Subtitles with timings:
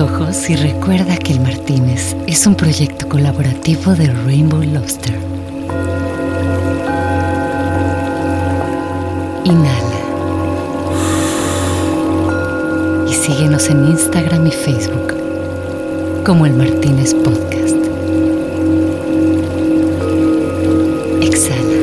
[0.00, 5.18] ojos y recuerda que el Martínez es un proyecto colaborativo de Rainbow Lobster.
[9.44, 10.00] Inhala.
[13.08, 15.14] Y síguenos en Instagram y Facebook
[16.24, 17.76] como el Martínez Podcast.
[21.22, 21.78] Exhala.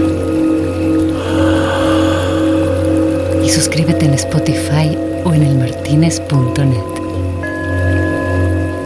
[3.44, 6.95] Y suscríbete en Spotify o en elmartinez.net.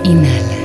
[0.09, 0.58] Inhala.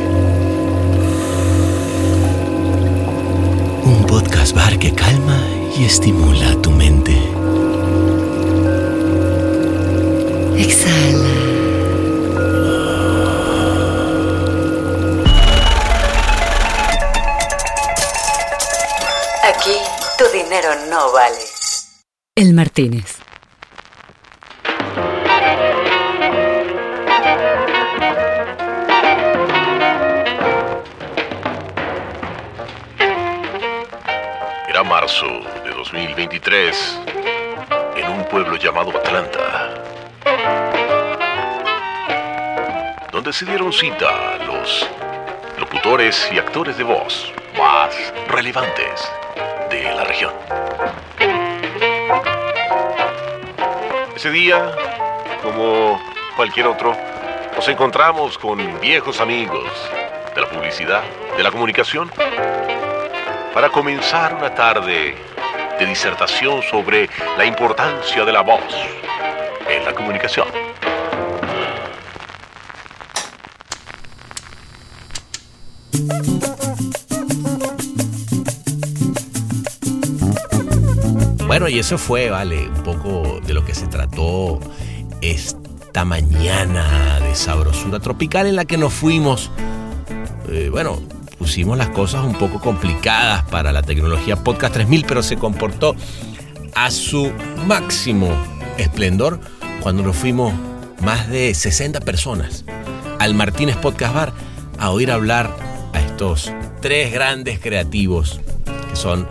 [3.85, 5.39] Un podcast bar que calma
[5.77, 7.13] y estimula tu mente.
[10.57, 11.35] Exhala.
[19.51, 19.77] Aquí
[20.17, 21.45] tu dinero no vale.
[22.35, 23.14] El Martínez.
[36.55, 37.01] 2023
[37.97, 39.75] en un pueblo llamado Atlanta,
[43.11, 44.89] donde se dieron cita los
[45.59, 47.97] locutores y actores de voz más
[48.29, 49.11] relevantes
[49.69, 50.33] de la región.
[54.15, 54.77] Ese día,
[55.43, 56.01] como
[56.37, 56.97] cualquier otro,
[57.57, 59.71] nos encontramos con viejos amigos
[60.35, 61.03] de la publicidad,
[61.37, 62.11] de la comunicación,
[63.53, 65.34] para comenzar una tarde
[65.79, 68.63] de disertación sobre la importancia de la voz
[69.69, 70.47] en la comunicación.
[81.47, 84.59] Bueno, y eso fue, vale, un poco de lo que se trató
[85.21, 89.51] esta mañana de sabrosura tropical en la que nos fuimos.
[90.49, 91.01] Eh, bueno,
[91.45, 95.95] pusimos las cosas un poco complicadas para la tecnología Podcast 3000, pero se comportó
[96.75, 97.31] a su
[97.67, 98.31] máximo
[98.79, 99.39] esplendor
[99.83, 100.55] cuando nos fuimos
[101.03, 102.65] más de 60 personas
[103.19, 104.33] al Martínez Podcast Bar
[104.79, 105.55] a oír hablar
[105.93, 106.51] a estos
[106.81, 108.41] tres grandes creativos
[108.89, 109.29] que son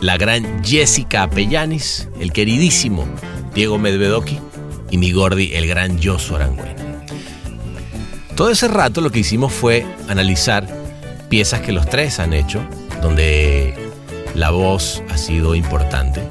[0.00, 3.04] la gran Jessica Apellanis, el queridísimo
[3.54, 4.38] Diego Medvedoki
[4.90, 6.76] y mi gordi, el gran Josu Arangüen.
[8.36, 10.85] Todo ese rato lo que hicimos fue analizar
[11.28, 12.64] piezas que los tres han hecho,
[13.02, 13.74] donde
[14.34, 16.22] la voz ha sido importante,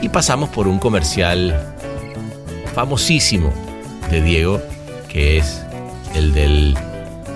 [0.00, 1.74] y pasamos por un comercial
[2.74, 3.52] famosísimo
[4.10, 4.62] de Diego,
[5.08, 5.62] que es
[6.14, 6.76] el del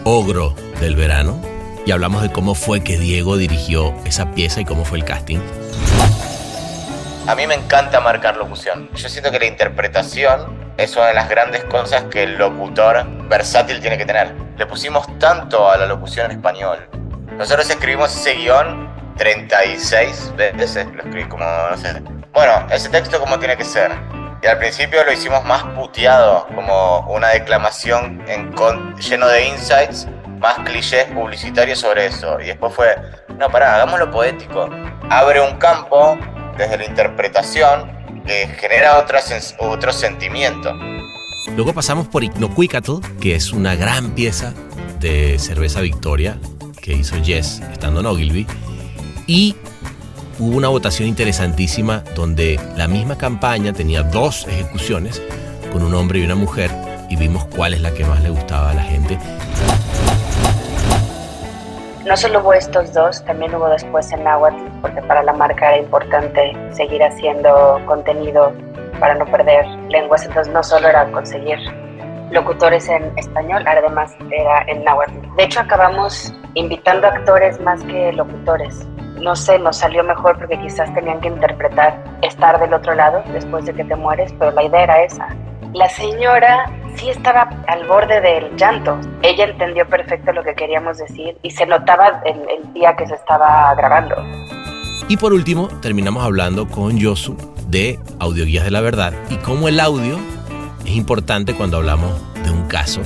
[0.04, 1.40] ogro del verano,
[1.86, 5.38] y hablamos de cómo fue que Diego dirigió esa pieza y cómo fue el casting.
[7.26, 8.90] A mí me encanta marcar locución.
[8.94, 13.80] Yo siento que la interpretación es una de las grandes cosas que el locutor versátil
[13.80, 14.43] tiene que tener.
[14.56, 16.88] Le pusimos tanto a la locución en español.
[17.36, 22.02] Nosotros escribimos ese guion 36 veces, lo escribí como, no sé.
[22.32, 23.92] Bueno, ese texto como tiene que ser.
[24.42, 30.06] Y al principio lo hicimos más puteado, como una declamación en con, lleno de insights,
[30.38, 32.38] más clichés publicitarios sobre eso.
[32.40, 32.94] Y después fue,
[33.38, 34.68] no, pará, hagámoslo poético.
[35.08, 36.18] Abre un campo
[36.56, 40.74] desde la interpretación que genera otras, otro sentimiento.
[41.56, 44.52] Luego pasamos por Ignocuicatl, que es una gran pieza
[44.98, 46.36] de cerveza Victoria
[46.82, 48.44] que hizo Jess estando en Ogilvy.
[49.28, 49.54] Y
[50.40, 55.22] hubo una votación interesantísima donde la misma campaña tenía dos ejecuciones
[55.72, 56.72] con un hombre y una mujer
[57.08, 59.16] y vimos cuál es la que más le gustaba a la gente.
[62.04, 65.78] No solo hubo estos dos, también hubo después en Nahuatl, porque para la marca era
[65.78, 68.52] importante seguir haciendo contenido
[68.98, 70.24] para no perder lenguas.
[70.24, 71.58] Entonces no solo era conseguir
[72.30, 75.36] locutores en español, además era en náhuatl.
[75.36, 78.86] De hecho acabamos invitando actores más que locutores.
[79.20, 83.64] No sé, nos salió mejor porque quizás tenían que interpretar estar del otro lado después
[83.64, 85.28] de que te mueres, pero la idea era esa.
[85.72, 88.98] La señora sí estaba al borde del llanto.
[89.22, 93.14] Ella entendió perfecto lo que queríamos decir y se notaba el, el día que se
[93.14, 94.16] estaba grabando.
[95.08, 99.80] Y por último, terminamos hablando con Yosu de Audioguías de la Verdad y cómo el
[99.80, 100.16] audio
[100.84, 102.12] es importante cuando hablamos
[102.44, 103.02] de un caso,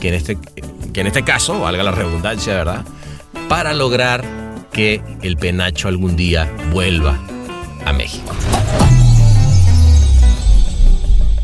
[0.00, 0.38] que en este,
[0.94, 2.82] que en este caso, valga la redundancia, ¿verdad?
[3.46, 4.24] Para lograr
[4.72, 7.18] que el penacho algún día vuelva
[7.84, 8.32] a México.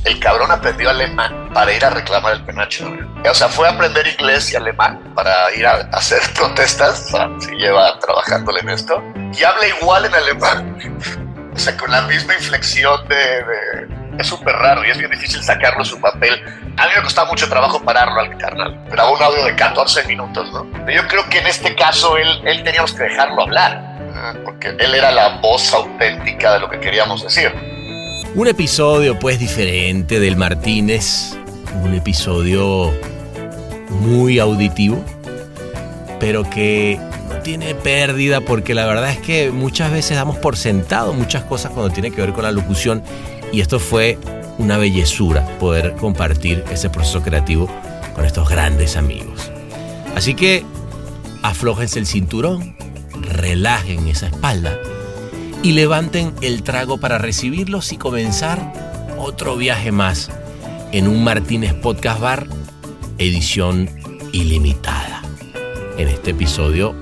[0.05, 2.91] El cabrón aprendió alemán para ir a reclamar el penacho.
[3.31, 7.05] O sea, fue a aprender inglés y alemán para ir a hacer protestas.
[7.09, 9.03] O sea, si lleva trabajándole en esto.
[9.39, 11.22] Y habla igual en alemán.
[11.55, 13.87] O sea, con la misma inflexión de,
[14.19, 16.43] es súper raro y es bien difícil sacarlo su papel.
[16.77, 18.83] A mí me costaba mucho trabajo pararlo al carnal.
[18.91, 20.67] Grabó un audio de 14 minutos, ¿no?
[20.87, 23.99] Pero yo creo que en este caso él, él teníamos que dejarlo hablar,
[24.45, 27.53] porque él era la voz auténtica de lo que queríamos decir.
[28.35, 31.37] Un episodio pues diferente del Martínez,
[31.83, 32.93] un episodio
[33.91, 35.05] muy auditivo,
[36.19, 36.99] pero que
[37.43, 41.93] tiene pérdida porque la verdad es que muchas veces damos por sentado muchas cosas cuando
[41.93, 43.03] tiene que ver con la locución
[43.53, 44.19] y esto fue
[44.59, 47.69] una bellezura poder compartir ese proceso creativo
[48.15, 49.51] con estos grandes amigos.
[50.15, 50.65] Así que
[51.43, 52.77] aflójense el cinturón,
[53.21, 54.79] relajen esa espalda
[55.63, 58.73] y levanten el trago para recibirlos y comenzar
[59.19, 60.31] otro viaje más
[60.93, 62.47] en un Martínez Podcast Bar
[63.19, 63.89] edición
[64.33, 65.23] ilimitada.
[65.97, 67.02] En este episodio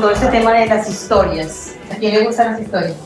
[0.00, 1.74] Con todo este tema de las historias.
[1.92, 2.96] ¿A quién le gustan las historias?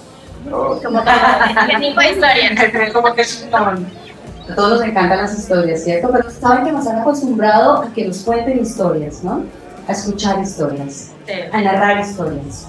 [0.45, 2.93] ¿Qué tipo de historia?
[2.93, 6.11] Como que A todos nos encantan las historias, ¿cierto?
[6.13, 9.43] Pero saben que nos han acostumbrado a que nos cuenten historias, ¿no?
[9.89, 11.11] A escuchar historias,
[11.53, 12.69] a narrar historias.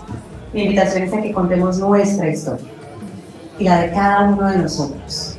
[0.53, 2.65] Mi invitación es a que contemos nuestra historia
[3.59, 5.37] y la de cada uno de nosotros.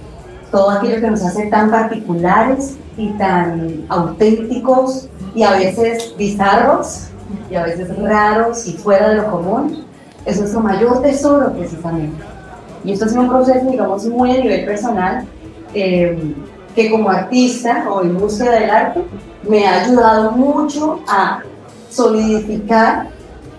[0.52, 7.08] Todo aquello que nos hace tan particulares y tan auténticos y a veces bizarros
[7.50, 9.84] y a veces raros y fuera de lo común,
[10.24, 12.22] es nuestro mayor tesoro precisamente.
[12.84, 15.26] Y esto sido un proceso, digamos, muy a nivel personal,
[15.74, 16.34] eh,
[16.74, 19.04] que como artista o en búsqueda del arte
[19.48, 21.40] me ha ayudado mucho a
[21.90, 23.08] solidificar,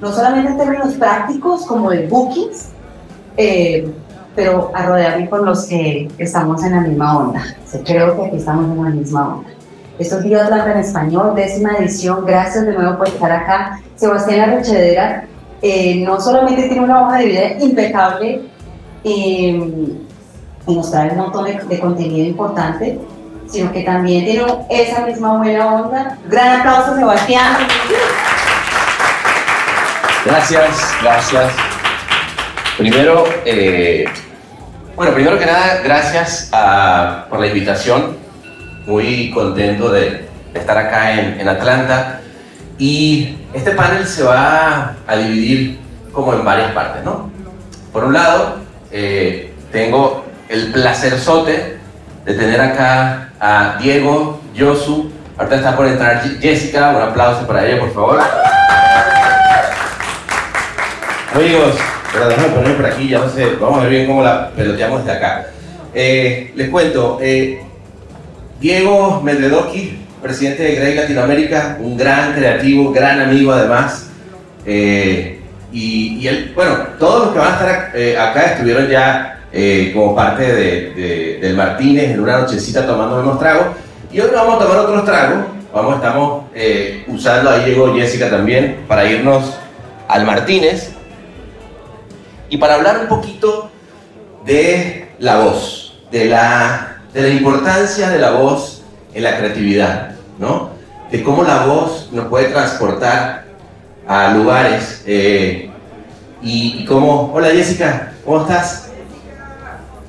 [0.02, 2.70] no solamente en términos prácticos como de bookings,
[3.36, 3.92] eh,
[4.36, 7.44] pero a rodearme con los que estamos en la misma onda.
[7.84, 9.50] Creo que aquí estamos en la misma onda.
[10.00, 12.24] Esto es Atlanta en español, décima edición.
[12.26, 13.80] Gracias de nuevo por estar acá.
[13.96, 15.26] Sebastián Arrechedera
[15.62, 18.42] eh, no solamente tiene una hoja de vida impecable
[19.04, 19.60] eh,
[20.68, 23.00] y nos trae un montón de, contenido importante,
[23.50, 26.18] sino que también tiene esa misma buena onda.
[26.30, 27.58] Gran aplauso, Sebastián.
[30.26, 31.54] Gracias, gracias.
[32.78, 34.06] Primero, eh,
[34.96, 38.27] bueno, primero que nada, gracias a- por la invitación.
[38.88, 40.02] Muy contento de,
[40.54, 42.22] de estar acá en, Atlanta.
[42.80, 45.80] Y este panel se va a dividir
[46.12, 47.30] como en varias partes, ¿no?
[47.92, 48.56] Por un lado,
[48.92, 51.78] eh, tengo el placerzote
[52.26, 55.12] de tener acá a Diego, Yosu.
[55.38, 56.90] Ahorita está por entrar Je- Jessica.
[56.92, 58.20] Un aplauso para ella, por favor.
[61.36, 61.76] Amigos,
[62.14, 65.04] pero déjame ponerme por aquí, ya no sé, vamos a ver bien cómo la peloteamos
[65.06, 65.46] desde acá.
[65.94, 67.62] Eh, les cuento, eh,
[68.60, 74.10] Diego Medvedoki, presidente de Grey Latinoamérica, un gran creativo, gran amigo además.
[74.66, 75.34] eh,
[75.72, 79.92] y, y él, bueno, todos los que van a estar eh, acá estuvieron ya eh,
[79.94, 83.68] como parte de, de- del Martínez en una nochecita tomando unos tragos.
[84.12, 85.46] Y hoy vamos a tomar otros tragos.
[85.74, 86.44] Vamos, estamos
[87.08, 89.58] usando, ahí llegó Jessica también, para irnos
[90.08, 90.92] al Martínez.
[92.50, 93.70] Y para hablar un poquito
[94.46, 98.84] de la voz, de la, de la importancia de la voz
[99.14, 100.72] en la creatividad, ¿no?
[101.12, 103.46] De cómo la voz nos puede transportar
[104.08, 105.04] a lugares.
[105.06, 105.70] eh,
[106.42, 107.32] y, cómo...
[107.34, 108.90] Hola Jessica, ¿cómo estás?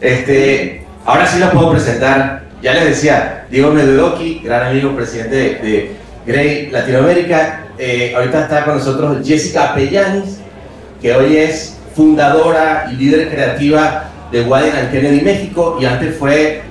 [0.01, 2.43] Este, ahora sí la puedo presentar.
[2.63, 7.67] Ya les decía, Diego Medvedoki, gran amigo, presidente de, de Grey Latinoamérica.
[7.79, 10.39] Eh, ahorita está con nosotros Jessica Pellanis,
[11.01, 16.63] que hoy es fundadora y líder creativa de and Kennedy México y antes fue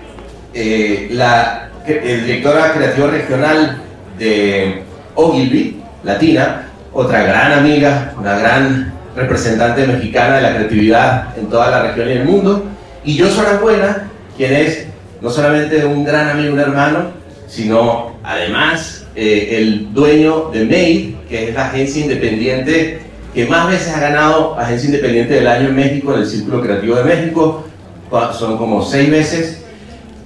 [0.58, 3.78] eh, la directora creativa regional
[4.18, 4.82] de
[5.16, 11.84] Ogilvy, Latina, otra gran amiga, una gran representante mexicana de la creatividad en toda la
[11.84, 12.66] región y el mundo.
[13.06, 14.88] Y yo soy Buena, quien es
[15.22, 17.12] no solamente un gran amigo, un hermano,
[17.48, 23.00] sino además eh, el dueño de Made, que es la agencia independiente
[23.34, 26.96] que más veces ha ganado Agencia Independiente del Año en México, en el Círculo Creativo
[26.96, 27.66] de México,
[28.34, 29.57] son como seis veces.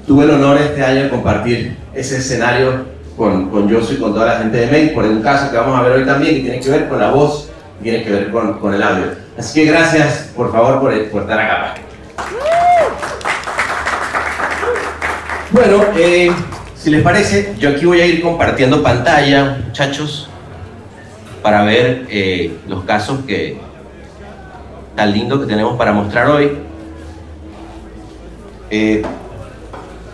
[0.05, 2.85] Tuve el honor este año de compartir ese escenario
[3.17, 5.77] con, con Josu y con toda la gente de Make por un caso que vamos
[5.77, 7.49] a ver hoy también que tiene que ver con la voz,
[7.81, 9.05] tiene que ver con, con el audio.
[9.37, 11.75] Así que gracias, por favor, por, estar acá.
[15.51, 16.31] Bueno, eh,
[16.75, 20.29] si les parece, yo aquí voy a ir compartiendo pantalla, muchachos,
[21.41, 23.59] para ver eh, los casos que
[24.95, 26.57] tan lindos que tenemos para mostrar hoy.
[28.69, 29.01] Eh,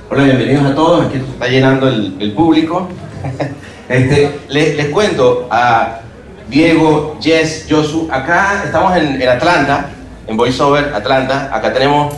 [0.09, 1.05] hola, bienvenidos a todos.
[1.05, 2.87] Aquí está llenando el, público.
[3.89, 6.01] Este, les, cuento a
[6.49, 8.09] Diego, Jess, Josu.
[8.11, 9.91] Acá estamos en, Atlanta,
[10.27, 11.49] en VoiceOver Atlanta.
[11.53, 12.13] Acá tenemos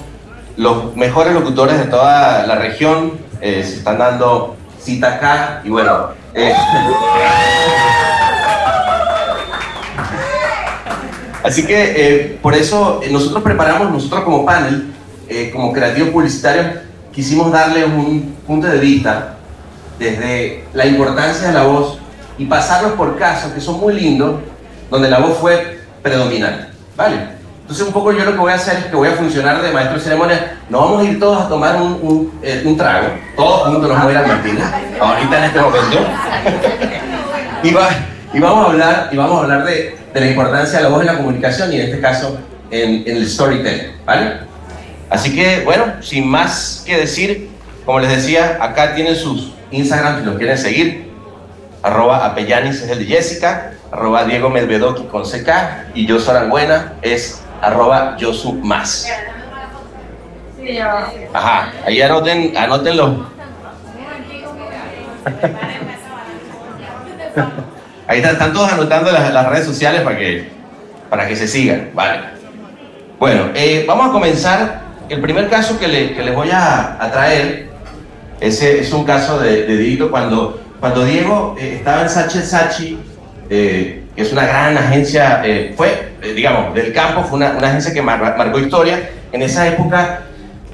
[0.57, 3.19] los mejores locutores de toda la región.
[3.39, 6.07] eh, se están dando cita acá y bueno.
[6.33, 6.51] eh,
[11.43, 14.91] Así que eh, por eso nosotros preparamos, nosotros como panel,
[15.53, 19.35] como creativo publicitario, quisimos darle un punto de vista
[19.97, 21.99] desde la importancia de la voz
[22.37, 24.39] y pasarlos por casos que son muy lindos,
[24.89, 26.67] donde la voz fue predominante.
[26.95, 27.39] ¿Vale?
[27.61, 29.71] Entonces un poco yo lo que voy a hacer es que voy a funcionar de
[29.71, 30.57] maestro de ceremonia.
[30.69, 31.75] Nos vamos a ir todos a tomar
[32.41, 34.63] eh, un trago, todos juntos nos vamos a ir al Martínez,
[34.99, 35.97] ahorita en este momento.
[37.63, 37.89] y, va-
[38.33, 41.01] y vamos a hablar, y vamos a hablar de, de la importancia de la voz
[41.01, 42.37] en la comunicación y en este caso
[42.71, 44.48] en, en el storytelling, ¿vale?
[45.09, 47.49] Así que, bueno, sin más que decir,
[47.85, 51.09] como les decía, acá tienen sus Instagram si los quieren seguir.
[51.81, 55.49] Arroba Apellanis es el de Jessica, arroba Diego Medvedoki con CK
[55.95, 56.17] y yo
[56.49, 59.07] Buena es arroba Yosu más.
[61.33, 63.27] Ajá, ahí anoten, anótenlo.
[68.07, 70.49] Ahí están, están todos anotando las, las redes sociales para que,
[71.09, 72.21] para que se sigan, vale.
[73.19, 74.88] Bueno, eh, vamos a comenzar.
[75.09, 77.67] El primer caso que, le- les voy a, traer
[78.39, 79.75] es un caso de, de
[80.09, 82.97] cuando, cuando Diego eh, estaba en Sachi Sachi,
[83.49, 88.03] eh, que es una gran agencia, eh, fue, digamos, del campo, fue una, agencia que
[88.03, 89.09] mar- marcó historia.
[89.31, 90.21] En esa época,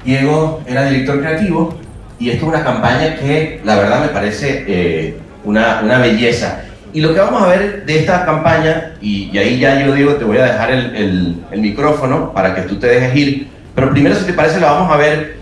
[0.04, 1.74] Diego era director creativo
[2.18, 6.60] y esto es una campaña que la verdad me parece una, belleza.
[6.92, 10.14] Y lo que vamos a ver de esta campaña, y, y ahí ya yo digo,
[10.14, 14.24] te voy a dejar el micrófono para que tú te dejes ir, pero primero si
[14.24, 15.36] te parece la vamos a ver,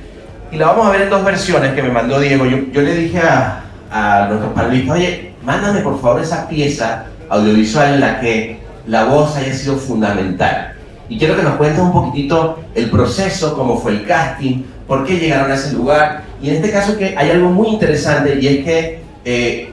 [0.50, 2.44] y la vamos a ver en dos versiones que me mandó Diego.
[2.46, 7.94] Yo, yo le dije a, a nuestros panelistas, oye, mándame por favor esa pieza audiovisual
[7.94, 10.72] en la que la voz haya sido fundamental.
[11.08, 15.18] Y quiero que nos cuentes un poquitito el proceso, cómo fue el casting, por qué
[15.18, 16.22] llegaron a ese lugar.
[16.42, 19.72] Y en este caso que hay algo muy interesante y es que eh,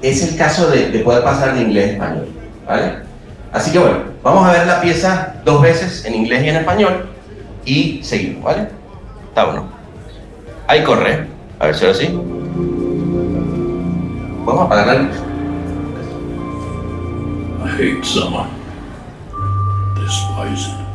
[0.00, 2.28] es el caso de, de poder pasar de inglés a español.
[2.66, 2.92] ¿vale?
[3.52, 7.15] Así que bueno, vamos a ver la pieza dos veces en inglés y en español
[7.66, 8.68] y seguimos, ¿vale?
[9.28, 9.64] Está bueno.
[10.68, 11.26] Ahí corre.
[11.58, 12.08] A ver si ahora sí.
[14.44, 14.76] Vamos a.
[17.64, 18.46] I hate summer.
[19.96, 20.86] Despise it.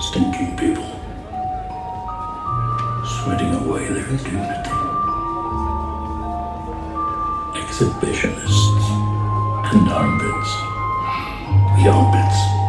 [0.00, 0.84] Stinking people.
[3.04, 4.70] Sweating away their dignity.
[7.56, 8.86] Exhibitionists.
[9.72, 10.52] And armpits.
[11.76, 12.67] The armpits.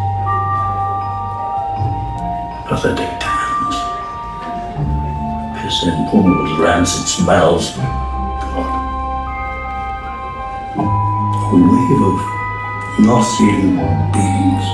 [2.69, 3.75] Pathetic tans.
[5.57, 7.75] Piss in pools, rancid smells.
[7.75, 7.81] A
[11.51, 12.17] wave of
[12.99, 13.75] nauseating
[14.13, 14.65] beings.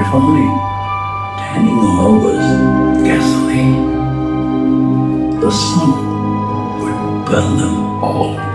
[0.00, 0.48] If only
[1.36, 2.46] tanning them was
[3.04, 3.80] gasoline,
[5.40, 5.90] the sun
[6.80, 8.47] would burn them all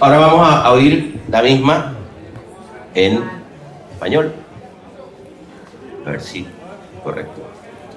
[0.00, 1.92] Ahora vamos a, oír la misma
[2.94, 3.22] en
[3.92, 4.32] español.
[6.06, 6.46] A ver si,
[7.04, 7.42] correcto.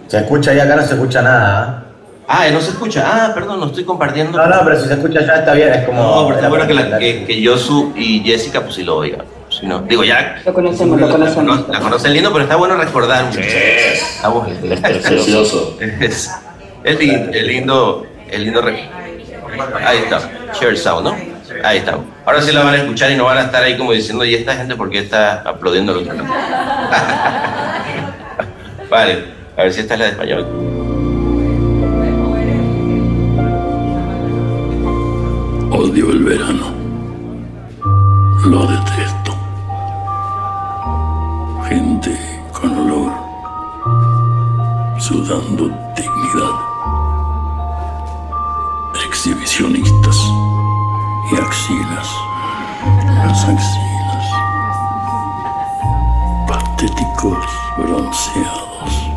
[0.08, 1.86] Se escucha ya acá, no se escucha nada.
[2.28, 3.04] Ah, no se escucha.
[3.06, 4.38] Ah, perdón, no estoy compartiendo.
[4.38, 6.04] No, no, pero si se escucha ya está bien, es como.
[6.04, 9.24] No, pero está bueno que, la- que, que Yosu y Jessica pues sí lo oigan.
[9.50, 11.60] Si no, digo, ya Lo conocemos, lo la, conocemos.
[11.60, 13.26] cono- la conocen lindo, pero está bueno recordar.
[13.38, 15.78] Estamos Es precioso.
[15.80, 16.30] Es,
[16.84, 18.62] es lindo, es lindo, es lindo
[19.86, 20.22] Ahí está,
[20.60, 21.33] share sound, ¿no?
[21.64, 21.98] Ahí está.
[22.26, 24.36] Ahora sí la van a escuchar y no van a estar ahí como diciendo, ¿y
[24.36, 26.28] esta gente por qué está aplaudiendo otro lado?"
[28.90, 29.24] vale,
[29.56, 30.46] a ver si esta es la de español.
[35.72, 36.74] Odio el verano.
[38.46, 39.34] Lo detesto.
[41.70, 42.20] Gente
[42.52, 43.14] con olor,
[45.00, 46.60] sudando dignidad.
[49.08, 50.18] Exhibicionistas
[51.34, 52.08] y axilas.
[53.06, 54.26] Las axilas.
[56.48, 57.46] Patéticos
[57.78, 59.12] bronceados.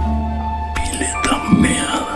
[0.75, 2.07] Piletas meadas.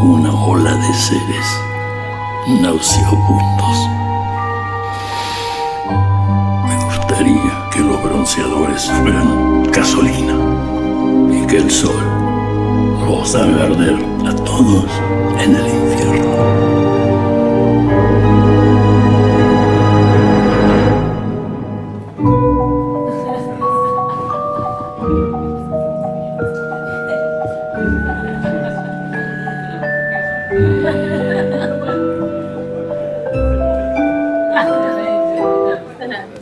[0.00, 1.46] una ola de seres
[2.62, 3.78] nauseabundos.
[6.66, 10.34] Me gustaría que los bronceadores fueran gasolina
[11.32, 12.27] y que el sol
[13.08, 13.94] los haga arder
[14.26, 14.84] a todos
[15.40, 16.28] en el infierno.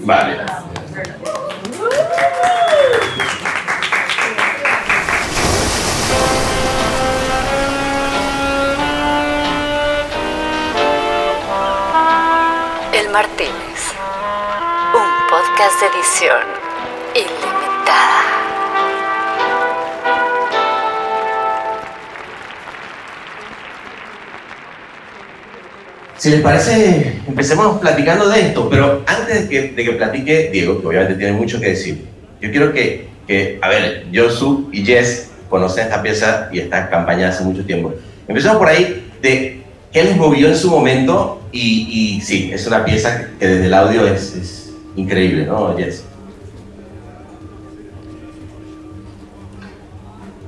[0.00, 0.75] Vale.
[13.16, 13.96] Martínez.
[14.92, 16.36] Un podcast de edición
[17.14, 18.20] ilimitada.
[26.18, 30.82] Si les parece, empecemos platicando de esto, pero antes de que, de que platique Diego,
[30.82, 32.04] que obviamente tiene mucho que decir,
[32.42, 37.30] yo quiero que, que a ver, Josu y Jess conocen esta pieza y esta campaña
[37.30, 37.94] hace mucho tiempo.
[38.28, 42.84] Empecemos por ahí de qué les movió en su momento y, y sí, es una
[42.84, 46.04] pieza que desde el audio es, es increíble, ¿no, Jess?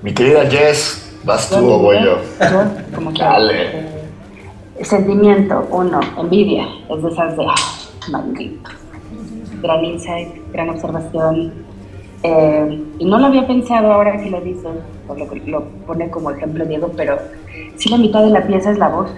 [0.02, 2.18] Mi querida Jess, ¿vas tú o voy yo?
[2.40, 3.32] Yo, como quiera.
[3.32, 3.78] Dale.
[3.78, 7.54] Eh, Sentimiento, uno, envidia, es de esas de, ah,
[8.10, 8.70] maldito.
[9.60, 11.52] Gran insight, gran observación.
[12.22, 14.66] Eh, y no lo había pensado ahora que lo dices,
[15.08, 17.18] o lo, lo pone como ejemplo Diego, pero
[17.76, 19.10] sí la mitad de la pieza es la voz.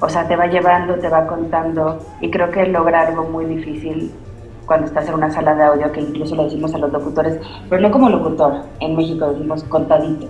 [0.00, 4.10] O sea, te va llevando, te va contando, y creo que logra algo muy difícil
[4.66, 7.82] cuando estás en una sala de audio, que incluso le decimos a los locutores, pero
[7.82, 10.28] no como locutor, en México decimos contadito.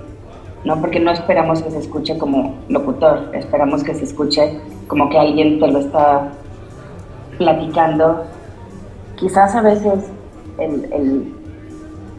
[0.65, 0.79] ¿no?
[0.81, 5.59] Porque no esperamos que se escuche como locutor, esperamos que se escuche como que alguien
[5.59, 6.29] te lo está
[7.39, 8.25] platicando.
[9.17, 10.11] Quizás a veces
[10.59, 11.35] el, el-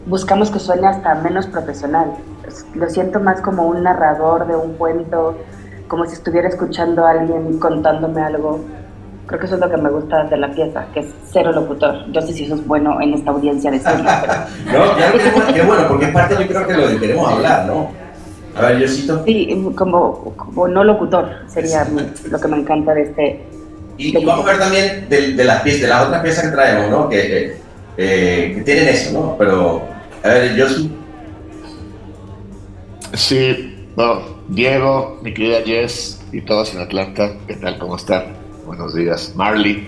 [0.06, 2.12] buscamos que suene hasta menos profesional.
[2.46, 5.36] Es- Lo siento más como un narrador de un cuento,
[5.92, 8.64] como si estuviera escuchando a alguien contándome algo.
[9.26, 12.10] Creo que eso es lo que me gusta de la pieza, que es cero locutor.
[12.10, 15.54] Yo sé si eso es bueno en esta audiencia decirlo, pero No, claro que bueno,
[15.54, 17.90] qué bueno, porque es parte yo creo que lo que queremos hablar, ¿no?
[18.56, 19.22] A ver, Josito.
[19.26, 23.42] Sí, como, como no locutor sería mi- lo que me encanta de este.
[23.98, 26.50] Y, y vamos a ver también de, de las piezas, de las otras piezas que
[26.52, 27.08] traemos, ¿no?
[27.10, 27.56] Que, eh,
[27.98, 29.36] eh, que tienen eso, ¿no?
[29.38, 29.82] Pero,
[30.24, 30.88] a ver, Josu.
[33.14, 34.22] Sí, bueno,
[34.52, 37.78] Diego, mi querida Jess y todos en Atlanta, ¿qué tal?
[37.78, 38.36] ¿Cómo están?
[38.66, 39.32] Buenos días.
[39.34, 39.86] Marley.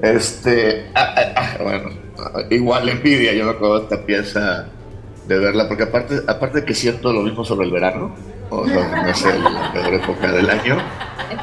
[0.00, 1.90] Este, ah, ah, ah, bueno,
[2.48, 4.68] igual envidia, yo me acuerdo de esta pieza
[5.28, 8.14] de verla, porque aparte, aparte que siento lo mismo sobre el verano,
[8.48, 10.78] o sea, no sé, la peor época del año,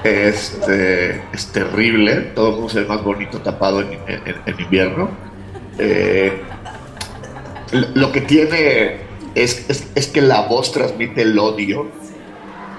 [0.04, 4.00] este, es terrible, todo el mundo se ve más bonito tapado en
[4.60, 5.12] invierno.
[5.78, 6.42] Eh,
[7.94, 8.98] lo que tiene
[9.36, 12.02] es, es, es que la voz transmite el odio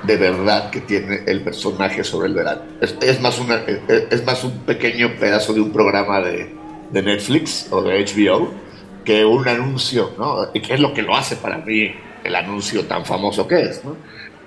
[0.07, 2.62] de verdad que tiene el personaje sobre el verano.
[2.81, 6.55] Es, es más, una, es, es más un pequeño pedazo de un programa de,
[6.90, 8.51] de Netflix o de HBO
[9.05, 10.49] que un anuncio, ¿no?
[10.55, 13.85] Y que es lo que lo hace para mí el anuncio tan famoso que es,
[13.85, 13.97] ¿no?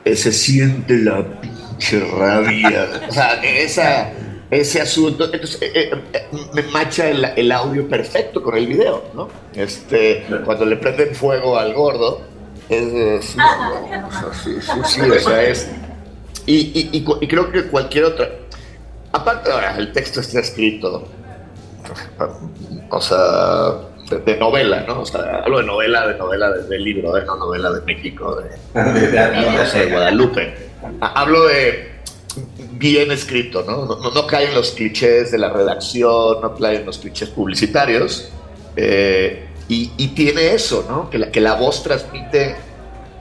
[0.04, 2.88] Eh, Se siente la pinche rabia.
[3.10, 4.12] O sea, esa,
[4.50, 5.26] ese asunto.
[5.26, 9.30] Entonces, eh, eh, eh, me macha el, el audio perfecto con el video, ¿no?
[9.54, 12.22] Este, cuando le prenden fuego al gordo,
[12.70, 12.94] es.
[12.94, 15.70] es- no, o sea, sí, sí, sí, o sea, es.
[16.46, 18.30] Y, y- y cu- y creo que cualquier otra.
[19.12, 21.08] Aparte, ahora, el texto está escrito.
[22.90, 23.74] O sea,
[24.10, 25.02] de, de novela, ¿no?
[25.02, 27.24] O sea, hablo de novela, de novela de, de libro, ¿eh?
[27.26, 30.54] no novela de México, de, De- de- de Guadalupe.
[31.02, 31.92] Ha- Hablo de
[32.74, 33.86] bien escrito, ¿no?
[33.86, 38.30] No, no, no caen los clichés de la redacción, no caen los clichés publicitarios.
[38.76, 41.10] eh, y, y tiene eso, ¿no?
[41.10, 42.56] Que la, que la voz transmite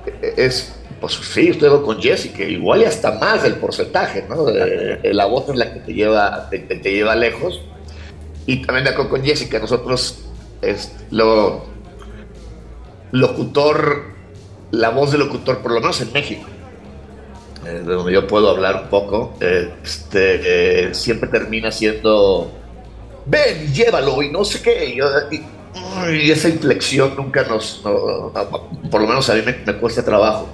[0.07, 4.45] eh, es, pues sí, estoy con Jesse, que igual y hasta más del porcentaje, ¿no?
[4.45, 7.61] De- de la voz es la que te lleva, te, te- lleva lejos.
[8.47, 10.19] Y también de acuerdo con Jesse, que nosotros,
[10.63, 11.65] es, lo,
[13.13, 14.05] locutor,
[14.71, 16.47] la voz del locutor, por lo menos en México,
[17.67, 22.51] eh, de donde yo puedo hablar un poco, eh, este, eh, siempre termina siendo,
[23.27, 24.87] ven, llévalo y no sé qué.
[24.91, 24.99] Y,
[25.35, 25.45] y-
[26.13, 30.05] y esa inflexión nunca nos, no- no- por lo menos a mí me, me cuesta
[30.05, 30.49] trabajo.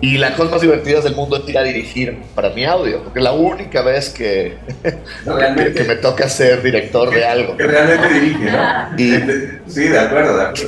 [0.00, 3.20] Y las cosas más divertidas del mundo es ir a dirigir para mi audio, porque
[3.20, 7.56] es la única vez que, que, que me toca ser director de algo.
[7.56, 8.88] Que realmente dirige, ¿no?
[8.98, 10.66] Y, Sí, de acuerdo, de acuerdo.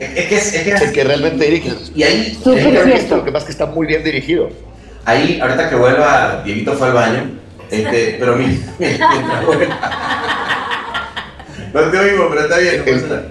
[0.00, 1.70] Es que es, es que, el que realmente dirige.
[1.94, 2.62] Y ahí, Lo ahí-
[3.24, 4.48] que pasa es que está muy bien dirigido.
[5.04, 7.30] ahí, ahorita que vuelva, Dieguito fue al baño,
[7.70, 8.46] este, pero mi,
[11.72, 13.22] No te oigo, pero está bien, no pasa nada.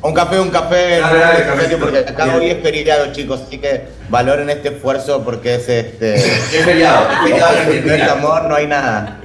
[0.00, 1.78] Un café, un café, Dale, dale, en serio, cafecito.
[1.80, 6.14] porque acá hoy es feriado, chicos, así que valoren este esfuerzo porque es este.
[6.14, 9.18] Es feriado, es no es amor, no hay nada.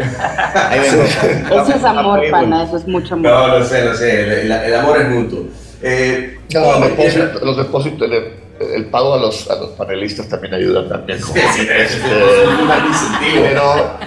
[0.70, 1.04] Ahí vengo.
[1.04, 3.32] Eso es amor, pana, eso es mucho amor.
[3.32, 5.44] No, lo sé, lo sé, el, el- el amor es mutuo.
[5.84, 8.34] Eh, No, los depósitos, los depósitos, el,
[8.76, 11.22] el pago a los, a los panelistas también ayuda también.
[11.22, 13.44] como- Sí, sí, sí, sí, este, es un incentivo.
[13.48, 13.98] pero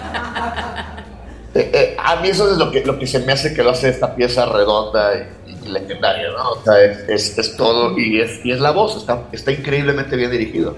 [1.56, 3.70] eh, eh, a mí eso es lo que, lo que se me hace que lo
[3.70, 5.12] hace esta pieza redonda
[5.46, 6.50] y, y legendaria, ¿no?
[6.50, 10.16] O sea, es, es, es todo y es, y es la voz, está, está increíblemente
[10.16, 10.76] bien dirigido.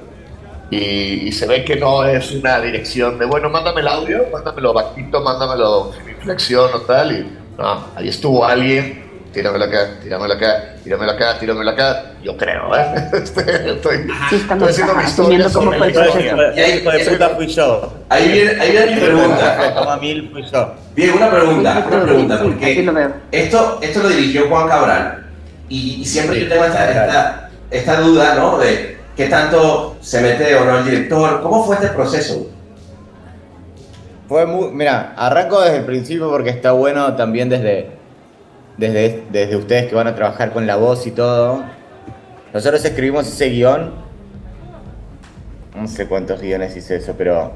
[0.71, 4.75] Y, y se ve que no es una dirección de, bueno, mándame el audio, mándamelo
[4.75, 7.13] bajito, mándamelo sin inflexión o tal.
[7.13, 12.13] Y no, ahí estuvo alguien, tíramelo acá, tíramelo acá, tíramelo acá, tíramelo acá.
[12.23, 13.11] Yo creo, ¿eh?
[13.13, 15.79] Este, estoy, estamos estoy haciendo mi historia sobre
[17.11, 17.93] puta fui yo.
[18.09, 19.75] Ahí viene, ahí viene mi pregunta.
[19.75, 20.75] Toma mil fui yo.
[20.95, 25.27] Diego, una pregunta, una pregunta, porque esto, esto lo dirigió Juan Cabral
[25.69, 28.59] y, y siempre yo tengo esta, esta, esta duda, ¿no?
[28.59, 31.43] De qué tanto se mete o no el director.
[31.43, 32.49] ¿Cómo fue este proceso?
[34.29, 37.98] Fue muy, mira, arranco desde el principio porque está bueno también desde,
[38.79, 41.65] desde, desde ustedes que van a trabajar con la voz y todo.
[42.55, 43.93] Nosotros escribimos ese guion,
[45.77, 47.53] no sé cuántos guiones hice eso, pero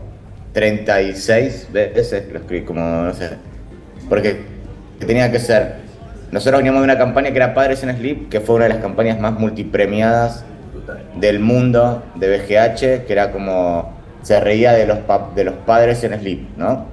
[0.53, 3.31] 36 veces lo escribí, como no sé.
[4.09, 4.43] Porque
[4.99, 5.77] tenía que ser.
[6.31, 8.83] Nosotros veníamos de una campaña que era Padres en Sleep, que fue una de las
[8.83, 10.45] campañas más multipremiadas
[11.17, 14.99] del mundo de BGH, que era como se reía de los,
[15.35, 16.87] de los padres en Sleep, ¿no?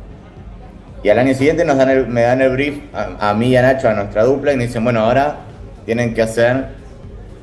[1.02, 3.88] Y al año siguiente nos dan me dan el brief a, mí y a Nacho,
[3.88, 5.38] a nuestra dupla, y nos dicen, bueno, ahora
[5.86, 6.66] tienen que hacer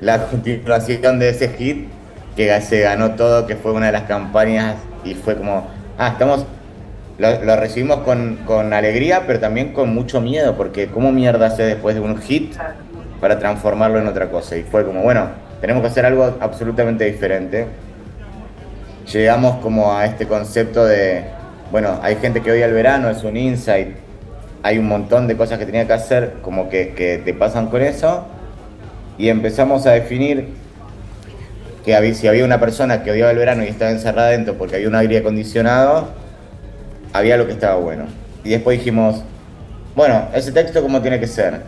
[0.00, 1.88] la continuación de ese hit
[2.36, 5.66] que se ganó todo, que fue una de las campañas, y fue como,
[5.96, 6.44] ah, estamos,
[7.16, 11.62] lo, lo recibimos con, con alegría, pero también con mucho miedo, porque ¿cómo mierda hace
[11.62, 12.54] después de un hit
[13.22, 14.58] para transformarlo en otra cosa?
[14.58, 15.28] Y fue como, bueno,
[15.62, 17.66] tenemos que hacer algo absolutamente diferente.
[19.10, 21.24] Llegamos como a este concepto de,
[21.70, 23.96] bueno, hay gente que odia el verano, es un insight,
[24.62, 28.26] hay un montón de cosas que tenía que hacer, como que, te pasan con eso,
[29.18, 30.48] y empezamos a definir
[31.84, 34.88] que si había una persona que odiaba el verano y estaba encerrada dentro porque había
[34.88, 36.08] un aire acondicionado,
[37.12, 38.06] había lo que estaba bueno.
[38.42, 39.22] Y después dijimos,
[39.94, 41.60] bueno, ese texto cómo tiene que ser.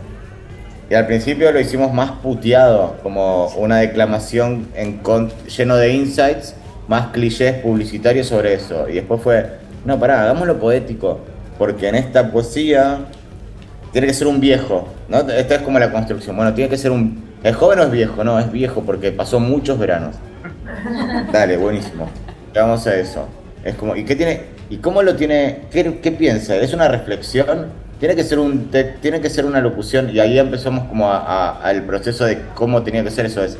[0.89, 5.01] Y al principio lo hicimos más puteado, como una declamación en
[5.47, 6.55] lleno de insights,
[6.87, 8.89] más clichés publicitarios sobre eso.
[8.89, 9.45] Y después fue,
[9.85, 11.19] no, pará, hagámoslo poético,
[11.57, 12.99] porque en esta poesía
[13.91, 15.19] tiene que ser un viejo, ¿no?
[15.19, 16.35] Esta es como la construcción.
[16.35, 17.27] Bueno, tiene que ser un...
[17.43, 18.23] ¿Es joven o es viejo?
[18.23, 20.15] No, es viejo porque pasó muchos veranos.
[21.31, 22.09] Dale, buenísimo.
[22.53, 23.25] Vamos a eso.
[23.63, 24.41] Es como, ¿y qué tiene?
[24.69, 25.61] ¿Y cómo lo tiene?
[25.71, 26.55] ¿Qué, qué piensa?
[26.57, 27.67] ¿Es una reflexión?
[27.99, 31.83] Tiene que ser un te- tiene que ser una locución y ahí empezamos como al
[31.83, 33.43] proceso de cómo tenía que ser eso.
[33.43, 33.57] Es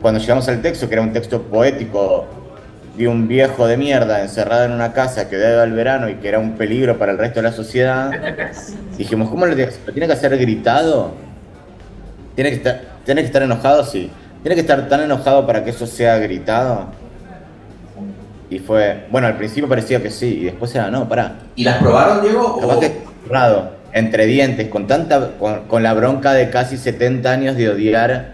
[0.00, 2.26] cuando llegamos al texto, que era un texto poético
[2.96, 6.28] de un viejo de mierda encerrado en una casa que odiaba el verano y que
[6.28, 8.10] era un peligro para el resto de la sociedad,
[8.98, 11.12] dijimos, ¿cómo lo tiene, ¿lo tiene que hacer gritado?
[12.34, 13.84] ¿Tiene que, estar, ¿Tiene que estar enojado?
[13.84, 14.10] Sí.
[14.42, 16.86] ¿Tiene que estar tan enojado para que eso sea gritado?
[18.50, 21.36] Y fue, bueno, al principio parecía que sí, y después era, no, pará.
[21.56, 22.60] ¿Y las probaron, Diego?
[22.60, 22.92] Capaz o- que
[23.24, 28.32] cerrado, entre dientes, con tanta, con, con la bronca de casi 70 años de odiar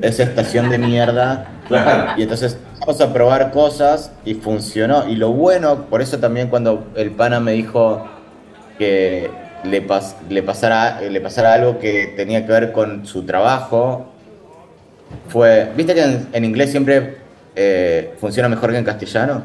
[0.00, 1.46] esa estación de mierda.
[1.66, 2.12] Claro.
[2.16, 2.56] Y entonces
[2.88, 5.06] vamos a probar cosas y funcionó.
[5.06, 8.08] Y lo bueno, por eso también cuando el pana me dijo
[8.78, 9.30] que
[9.62, 14.06] le, pas- le, pasara, le pasara algo que tenía que ver con su trabajo,
[15.28, 17.18] fue, viste que en, en inglés siempre
[17.56, 19.42] eh, funciona mejor que en castellano,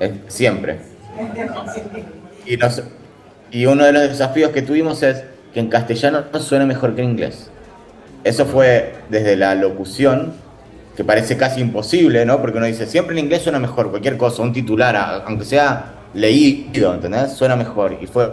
[0.00, 0.78] Es- siempre.
[2.44, 2.82] Y, nos-
[3.52, 5.22] y uno de los desafíos que tuvimos es
[5.54, 7.50] que en castellano no suene mejor que en inglés.
[8.24, 10.32] Eso fue desde la locución,
[11.00, 12.42] que parece casi imposible, ¿no?
[12.42, 16.92] Porque uno dice, siempre en inglés suena mejor, cualquier cosa, un titular, aunque sea leído,
[16.92, 17.32] ¿entendés?
[17.32, 17.96] Suena mejor.
[18.02, 18.30] Y fue,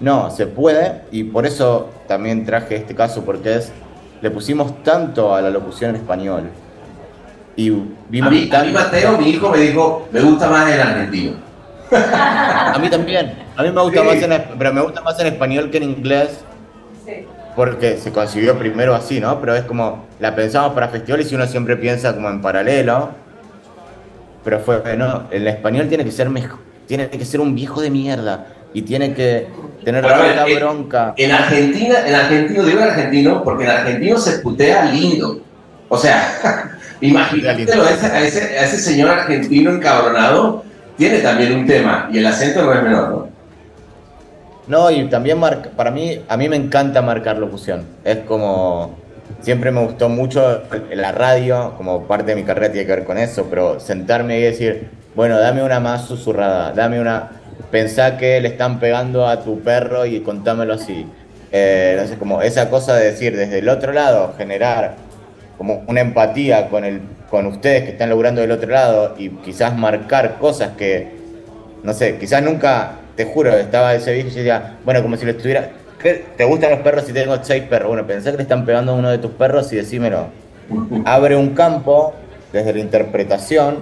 [0.00, 3.70] no, se puede, y por eso también traje este caso, porque es,
[4.20, 6.50] le pusimos tanto a la locución en español,
[7.54, 10.80] Y A mí, a tan- mí Mateo, mi hijo, me dijo, me gusta más el
[10.80, 11.34] argentino.
[11.92, 13.32] A mí también.
[13.56, 14.06] A mí me gusta Sí.
[14.08, 16.40] más en, pero me gusta más en español que en inglés.
[17.58, 19.40] Porque se consiguió primero así, ¿no?
[19.40, 23.10] Pero es como, la pensamos para festivales y uno siempre piensa como en paralelo.
[24.44, 27.90] Pero fue, no, el español tiene que ser mejor, tiene que ser un viejo de
[27.90, 28.46] mierda.
[28.72, 29.48] Y tiene que
[29.84, 31.14] tener ver, tanta eh, bronca.
[31.16, 35.40] En Argentina, en argentino, digo en argentino, porque en argentino se putea lindo.
[35.88, 40.62] O sea, a ese, a, ese, a ese señor argentino encabronado,
[40.96, 43.37] tiene también un tema, y el acento no es menor, ¿no?
[44.68, 47.86] No, y también marca, para mí, a mí me encanta marcar locución.
[48.04, 48.96] Es como,
[49.40, 53.18] siempre me gustó mucho la radio, como parte de mi carrera tiene que ver con
[53.18, 57.30] eso, pero sentarme y decir, bueno, dame una más susurrada, dame una,
[57.70, 61.06] pensá que le están pegando a tu perro y contámelo así.
[61.50, 64.96] Eh, sé, como esa cosa de decir desde el otro lado, generar
[65.56, 67.00] como una empatía con, el,
[67.30, 71.16] con ustedes que están logrando del otro lado y quizás marcar cosas que,
[71.82, 75.24] no sé, quizás nunca, te juro, estaba ese viejo y yo decía, bueno, como si
[75.24, 76.24] lo estuviera, ¿qué?
[76.36, 77.88] ¿te gustan los perros si tengo seis perros?
[77.88, 80.28] Bueno, pensé que le están pegando a uno de tus perros y decímelo.
[81.04, 82.14] Abre un campo
[82.52, 83.78] desde la interpretación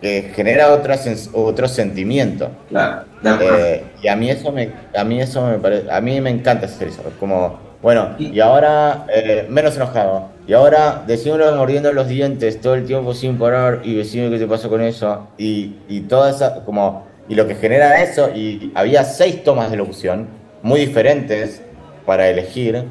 [0.00, 0.94] que genera otro,
[1.34, 2.48] otro sentimiento.
[2.70, 3.02] Claro.
[3.42, 6.64] Eh, y a mí eso me, a mí eso me parece, a mí me encanta
[6.64, 7.02] hacer eso.
[7.06, 10.30] es Como, bueno, y ahora eh, menos enojado.
[10.46, 14.46] Y ahora decímelo mordiendo los dientes todo el tiempo sin parar y decime qué te
[14.46, 15.28] pasó con eso.
[15.36, 19.78] Y, y toda esa, como, y lo que genera eso, y había seis tomas de
[19.78, 20.28] locución
[20.62, 21.62] muy diferentes
[22.04, 22.84] para elegir.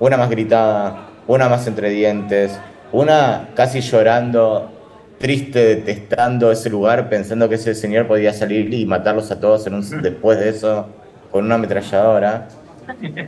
[0.00, 2.58] Una más gritada, una más entre dientes,
[2.90, 4.72] una casi llorando
[5.18, 9.74] triste, detestando ese lugar, pensando que ese señor podía salir y matarlos a todos en
[9.74, 10.88] un- después de eso
[11.30, 12.48] con una ametralladora.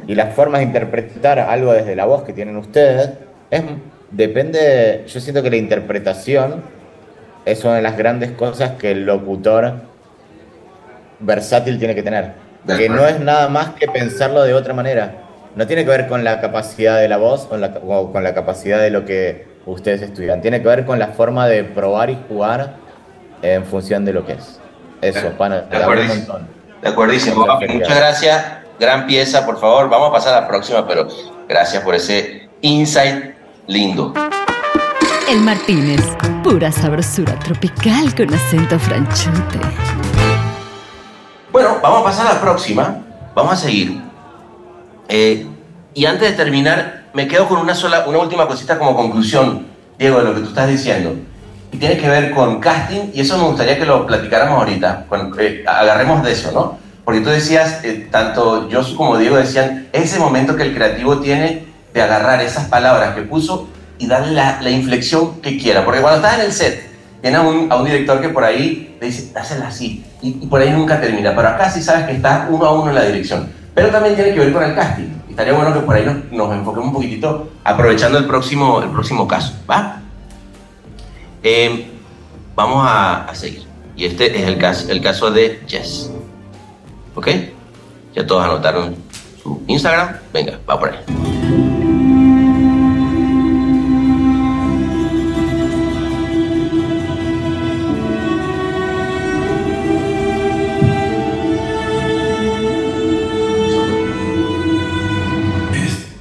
[0.09, 3.11] Y las formas de interpretar algo desde la voz que tienen ustedes,
[3.53, 3.63] es,
[4.11, 6.63] depende, yo siento que la interpretación
[7.45, 9.95] es una de las grandes cosas que el locutor
[11.21, 12.35] versátil tiene que tener.
[12.67, 15.23] Que no es nada más que pensarlo de otra manera.
[15.55, 18.35] No tiene que ver con la capacidad de la voz o, la- o con la
[18.35, 20.41] capacidad de lo que ustedes estudian.
[20.43, 22.75] Tiene que ver con la forma de probar y jugar
[23.43, 24.61] en función de lo que es.
[25.01, 26.49] Eso, pana, te un montón.
[26.83, 27.47] De acuerdísimo.
[27.47, 28.45] Muchas gracias.
[28.81, 29.89] Gran pieza, por favor.
[29.89, 31.07] Vamos a pasar a la próxima, pero
[31.49, 33.35] gracias por ese insight
[33.67, 34.13] lindo.
[35.31, 36.01] El Martínez,
[36.43, 39.59] pura sabrosura tropical con acento franchute.
[41.57, 42.99] Bueno, vamos a pasar a la próxima.
[43.35, 43.99] Vamos a seguir.
[45.09, 45.47] Eh,
[45.95, 49.67] y antes de terminar, me quedo con una sola, una última cosita como conclusión,
[49.99, 51.15] Diego, de lo que tú estás diciendo.
[51.73, 55.07] Y tiene que ver con casting, y eso me gustaría que lo platicáramos ahorita.
[55.09, 56.79] con- eh, agarremos de eso, ¿no?
[57.07, 61.65] Porque tú decías, eh, tanto yo como Diego decían, ese momento que el creativo tiene
[61.95, 63.67] de agarrar esas palabras que puso
[63.99, 65.87] y darle la, la inflexión que quiera.
[65.87, 66.87] Porque cuando estás en el set,
[67.23, 70.47] tienes a un, a un director que por ahí te dice, dásela así, y, y
[70.47, 71.35] por ahí nunca termina.
[71.35, 73.49] Pero acá sí sabes que estás uno a uno en la dirección.
[73.75, 75.09] Pero también tiene que ver con el casting.
[75.29, 79.29] Estaría bueno que por ahí nos, nos enfoquemos un poquitito, aprovechando el próximo, el próximo
[79.29, 80.01] caso, ¿va?
[81.43, 81.91] Eh,
[82.55, 83.65] vamos a, a seguir.
[83.97, 86.11] Y este es el caso, el caso de Jess.
[87.15, 87.29] ¿Ok?
[88.15, 88.97] Ya todos anotaron
[89.43, 90.17] su Instagram.
[90.33, 91.66] Venga, va por ahí.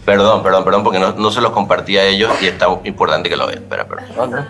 [0.05, 3.35] Perdón, perdón, perdón, porque no, no se los compartí a ellos y está importante que
[3.35, 3.59] lo vean.
[3.59, 4.47] Espera, perdón.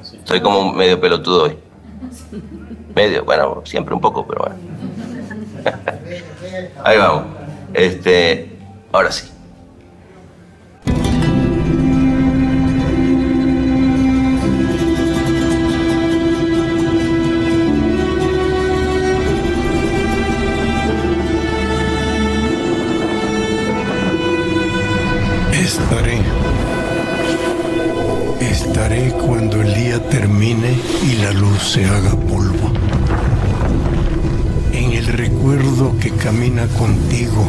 [0.00, 1.58] Estoy como medio pelotudo hoy.
[2.94, 4.56] Medio, bueno, siempre un poco, pero bueno.
[6.84, 7.24] Ahí vamos.
[7.74, 8.58] Este,
[8.92, 9.31] ahora sí.
[31.72, 32.70] Se haga polvo.
[34.74, 37.48] En el recuerdo que camina contigo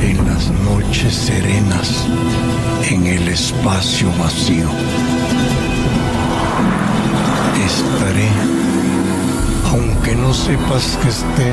[0.00, 2.06] en las noches serenas,
[2.88, 4.70] en el espacio vacío.
[7.66, 8.30] Estaré,
[9.72, 11.52] aunque no sepas que esté,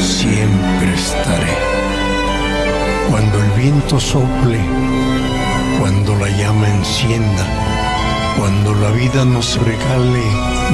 [0.00, 1.56] siempre estaré
[3.10, 4.58] cuando el viento sople,
[5.78, 7.73] cuando la llama encienda,
[8.36, 10.22] cuando la vida nos regale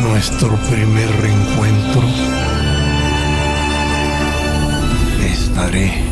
[0.02, 2.02] nuestro primer reencuentro,
[5.24, 6.10] estaré.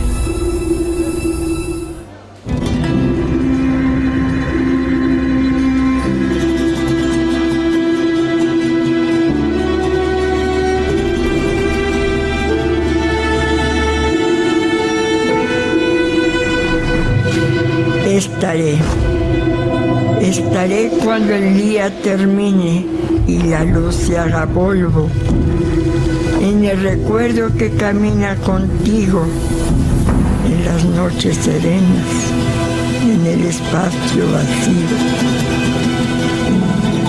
[18.07, 19.08] Estaré.
[20.29, 22.85] Estaré cuando el día termine
[23.27, 25.09] y la luz se haga polvo.
[26.43, 29.25] En el recuerdo que camina contigo
[30.47, 32.11] en las noches serenas,
[33.03, 34.99] en el espacio vacío.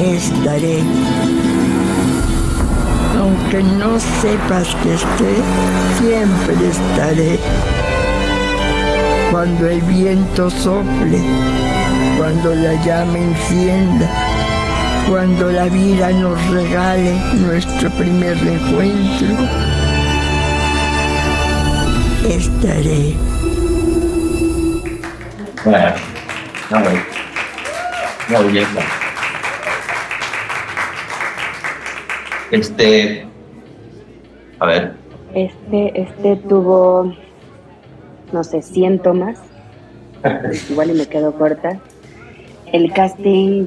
[0.02, 0.80] Estaré.
[3.20, 5.36] Aunque no sepas que esté,
[6.00, 7.40] siempre estaré.
[9.30, 11.20] Cuando el viento sople,
[12.18, 14.10] cuando la llama encienda,
[15.10, 19.36] cuando la vida nos regale nuestro primer encuentro,
[22.28, 23.16] estaré.
[25.66, 25.94] Bueno,
[26.70, 26.78] no.
[28.30, 28.82] Una belleza.
[32.52, 33.28] Este.
[34.60, 34.94] A ver.
[35.34, 37.14] Este, este tuvo,
[38.32, 39.40] no sé, 100 tomas.
[40.70, 41.80] Igual y me quedo corta.
[42.72, 43.66] El casting,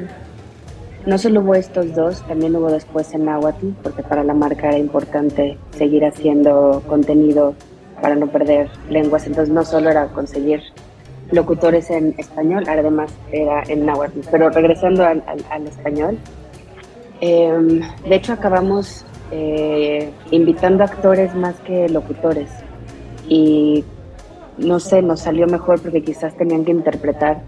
[1.06, 4.78] no solo hubo estos dos, también hubo después en Nahuatl, porque para la marca era
[4.78, 7.54] importante seguir haciendo contenido
[8.00, 9.26] para no perder lenguas.
[9.26, 10.60] Entonces no solo era conseguir
[11.32, 14.20] locutores en español, además era en náhuatl.
[14.30, 16.18] Pero regresando al, al- español,
[17.20, 22.50] eh, de hecho acabamos eh, invitando actores más que locutores.
[23.28, 23.84] Y
[24.58, 27.40] no sé, nos salió mejor porque quizás tenían que interpretar.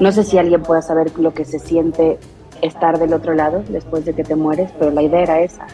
[0.00, 2.18] No sé si alguien pueda saber lo que se siente
[2.60, 5.66] estar del otro lado después de que te mueres, pero la idea era esa.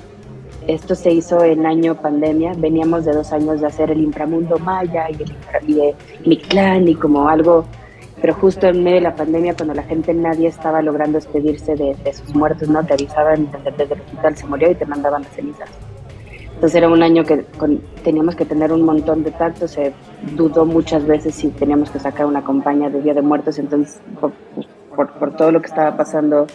[0.68, 5.11] Esto se hizo en año pandemia, veníamos de dos años de hacer el inframundo maya
[5.11, 7.64] y, el y de Mictlán y como algo,
[8.20, 11.96] pero justo en medio de la pandemia, cuando la gente nadie estaba logrando despedirse de,
[12.04, 12.85] de sus muertos, ¿no?
[12.85, 15.68] Te avisaban desde, desde el hospital se murió y te mandaban las cenizas.
[16.62, 19.92] Entonces era un año que con- teníamos que tener un montón de tacto, se
[20.37, 24.31] dudó muchas veces si teníamos que sacar una campaña de Día de Muertos, entonces por,
[24.94, 26.46] por, por todo lo que estaba pasando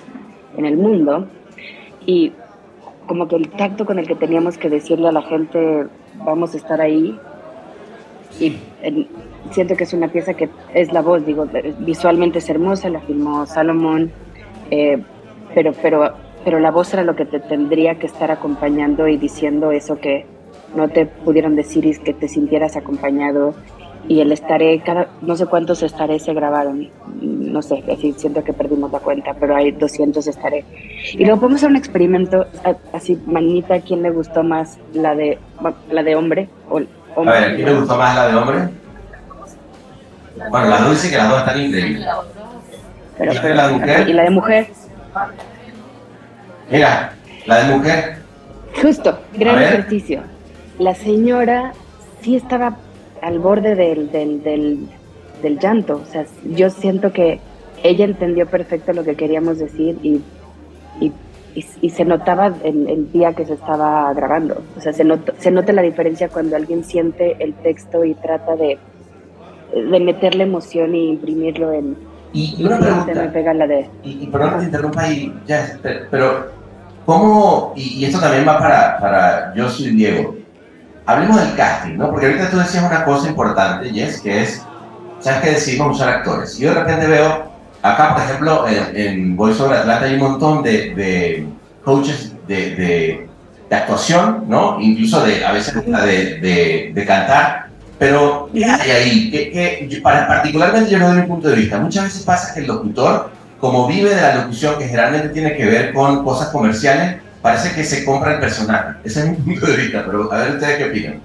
[0.56, 1.28] en el mundo.
[2.06, 2.32] Y
[3.06, 5.88] como que el tacto con el que teníamos que decirle a la gente,
[6.24, 7.20] vamos a estar ahí.
[8.39, 9.10] Y en-
[9.52, 11.46] siento que es una pieza que es la voz, digo,
[11.80, 14.10] visualmente es hermosa, la filmó Salomón,
[14.72, 15.04] eh,
[15.54, 16.13] pero, pero,
[16.47, 20.25] pero la voz era lo que te tendría que estar acompañando y diciendo eso que
[20.77, 23.53] no te pudieron decir y que te sintieras acompañado.
[24.07, 28.53] Y el estaré, cada, no sé cuántos estaré se grabaron, no sé, así siento que
[28.53, 30.63] perdimos la cuenta, pero hay 200 estaré.
[31.12, 32.45] Y luego podemos hacer un experimento,
[32.93, 35.38] así, manita, ¿a quién le gustó más la de,
[35.91, 36.47] la de hombre?
[36.69, 36.83] O, A
[37.17, 37.41] hombre?
[37.41, 38.57] ver, ¿a quién le gustó más la de hombre?
[40.49, 42.07] Bueno, las dos dicen que las dos están increíbles.
[43.17, 44.10] Pero, ¿Y la de mujer?
[44.10, 44.67] ¿Y la de mujer?
[46.71, 47.13] Mira,
[47.45, 48.17] la de mujer.
[48.82, 50.21] Justo, gran ejercicio.
[50.80, 51.73] La señora
[52.21, 52.77] sí estaba
[53.21, 54.88] al borde del, del, del,
[55.41, 56.01] del llanto.
[56.08, 56.25] O sea,
[56.56, 57.39] yo siento que
[57.84, 60.21] ella entendió perfecto lo que queríamos decir y,
[60.99, 61.12] y,
[61.56, 64.62] y- y se notaba el, el día que se estaba grabando.
[64.77, 68.56] O sea, se, nota se nota la diferencia cuando alguien siente el texto y trata
[68.56, 68.77] de,
[69.73, 71.95] de meterle emoción y imprimirlo en...
[72.34, 73.13] Y, una pregunta.
[73.15, 73.89] me pega la de...
[74.03, 75.80] Y, y perdón que te interrumpa ahí, ya,
[76.12, 76.51] pero
[77.08, 77.74] ¿cómo?
[77.76, 80.36] Y, y esto también va para, para yo soy Diego.
[81.08, 82.12] Hablemos del casting, ¿no?
[82.12, 84.62] Porque ahorita tú decías una cosa importante, Jess, que es,
[85.22, 86.60] ¿sabes qué decidimos usar actores?
[86.60, 87.50] Y yo de repente veo,
[87.82, 91.48] acá por ejemplo, en, en Voice Over Atlanta hay un montón de, de
[91.86, 93.28] coaches de, de,
[93.70, 94.80] de actuación, ¿no?
[94.82, 97.67] Incluso de, a veces de, cantar.
[97.98, 99.32] Pero, ¿qué hay ahí?
[99.32, 101.80] ¿Qué, qué- yo- para- particularmente yo lo doy mi punto de vista.
[101.80, 105.65] Muchas veces pasa que el locutor, como vive de la locución, que generalmente tiene que
[105.65, 108.96] ver con cosas comerciales, parece que se compra el personaje.
[109.04, 111.21] Ese es mi punto de vista, pero a ver ustedes qué opinan.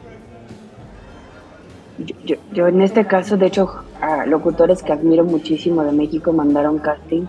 [1.99, 6.33] Yo, yo, yo en este caso, de hecho, a locutores que admiro muchísimo de México
[6.33, 7.27] mandaron casting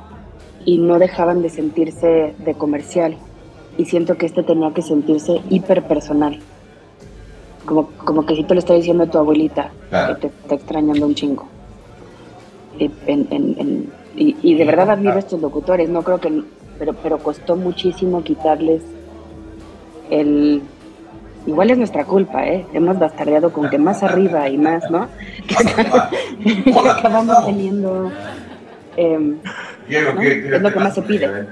[0.66, 3.18] y no dejaban de sentirse de comercial.
[3.78, 6.40] Y siento que este tenía que sentirse hiper personal.
[7.66, 10.16] Como, como que si te lo está diciendo tu abuelita, Claro.
[10.16, 11.48] que te está extrañando un chingo.
[12.80, 13.28] En- en-
[13.60, 16.44] en- y, y de verdad admiro a estos locutores, no creo que,
[16.80, 18.82] pero, pero costó muchísimo quitarles
[20.10, 20.62] el,
[21.46, 22.66] Igual es nuestra culpa, ¿eh?
[22.74, 25.10] Hemos bastardeado con que más arriba y más, ¿no?
[26.64, 28.10] Que acabamos teniendo...
[28.96, 29.40] em,
[29.90, 30.22] Diego, ¿no?
[30.22, 31.48] ¿qué- qué Es lo que más se pide.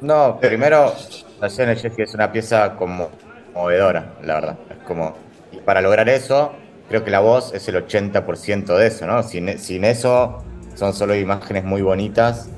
[0.00, 0.92] No, primero,
[1.40, 3.08] la Jessie es una pieza como
[3.52, 4.58] conmovedora, la verdad.
[4.70, 5.14] Es como,
[5.50, 6.52] y para lograr eso,
[6.88, 9.22] creo que la voz es el 80% de eso, ¿no?
[9.24, 10.44] Sin, sin eso,
[10.80, 12.48] son solo imágenes muy bonitas,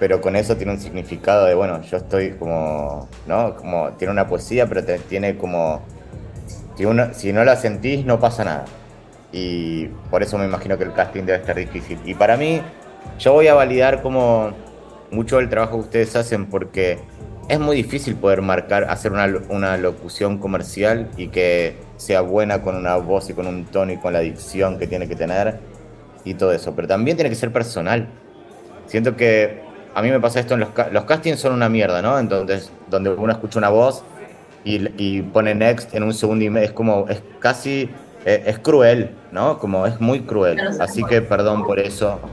[0.00, 3.54] pero con eso tiene un significado de, bueno, yo estoy como, ¿no?
[3.54, 5.80] Como, tiene una poesía, pero te- tiene como,
[6.76, 8.64] si, uno, si no la sentís, no pasa nada.
[9.32, 12.00] y por eso me imagino que el casting debe estar difícil.
[12.04, 12.60] Y para mí,
[13.20, 14.50] yo voy a validar como
[15.12, 16.98] mucho del trabajo que ustedes hacen porque
[17.48, 22.74] es muy difícil poder marcar, hacer una, una locución comercial y que sea buena con
[22.74, 25.60] una voz y con un tono y con la dicción que tiene que tener
[26.24, 26.74] y todo eso.
[26.74, 28.06] Pero también tiene que ser personal.
[28.86, 29.62] Siento que
[29.94, 32.18] a mí me pasa esto en los, los castings son una mierda, ¿no?
[32.18, 34.02] Entonces, donde uno escucha una voz
[34.64, 37.90] y, y pone next en un segundo y medio, es como, es casi,
[38.24, 39.58] eh, es cruel, ¿no?
[39.58, 40.60] Como es muy cruel.
[40.80, 42.20] Así que perdón por eso.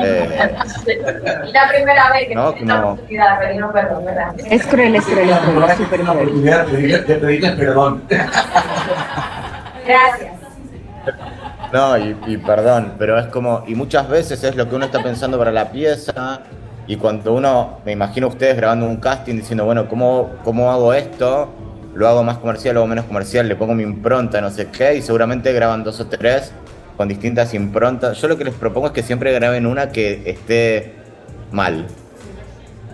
[0.00, 0.54] Eh,
[1.52, 4.34] La primera vez que No, la como- oportunidad, pero no perdón, ¿verdad?
[4.50, 7.06] Es cruel, es cruel, es cruel, es cruel.
[7.06, 8.02] De pedirles perdón.
[9.86, 10.37] Gracias.
[11.72, 15.02] No, y, y perdón, pero es como, y muchas veces es lo que uno está
[15.02, 16.40] pensando para la pieza,
[16.86, 21.52] y cuando uno, me imagino ustedes grabando un casting diciendo, bueno, ¿cómo, cómo hago esto?
[21.94, 24.94] Lo hago más comercial, lo hago menos comercial, le pongo mi impronta, no sé qué,
[24.94, 26.52] y seguramente graban dos o tres
[26.96, 28.18] con distintas improntas.
[28.18, 30.94] Yo lo que les propongo es que siempre graben una que esté
[31.52, 31.86] mal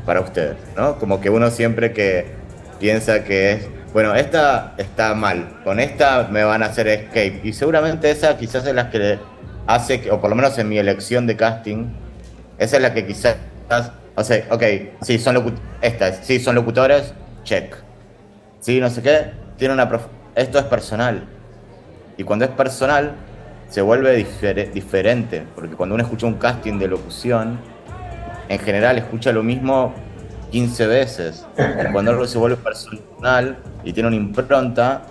[0.05, 0.97] para ustedes, ¿no?
[0.99, 2.33] Como que uno siempre que
[2.81, 7.53] piensa que es, bueno, esta está mal, con esta me van a hacer escape, y
[7.53, 9.21] seguramente esa quizás es la que
[9.69, 11.87] hace, que- o por lo menos en mi elección de casting,
[12.59, 13.37] esa es la que quizás,
[14.17, 14.63] o sea, ok,
[15.01, 17.15] sí, son estas, sí, son locutores,
[17.45, 17.77] check.
[18.59, 19.89] Sí, no sé qué, tiene una
[20.35, 21.29] esto es personal.
[22.17, 23.13] Y cuando es personal,
[23.69, 27.61] se vuelve difere- diferente, porque cuando uno escucha un casting de locución,
[28.49, 29.95] en general escucha lo mismo
[30.55, 31.45] 15 veces.
[31.93, 35.03] Cuando algo se vuelve personal y tiene una impronta,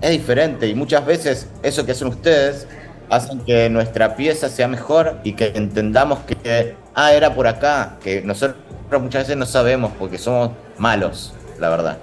[0.00, 0.66] es diferente.
[0.66, 2.66] Y muchas veces eso que hacen ustedes
[3.08, 8.22] hacen que nuestra pieza sea mejor y que entendamos que, ah, era por acá, que
[8.22, 8.58] nosotros
[9.00, 11.98] muchas veces no sabemos porque somos malos, la verdad.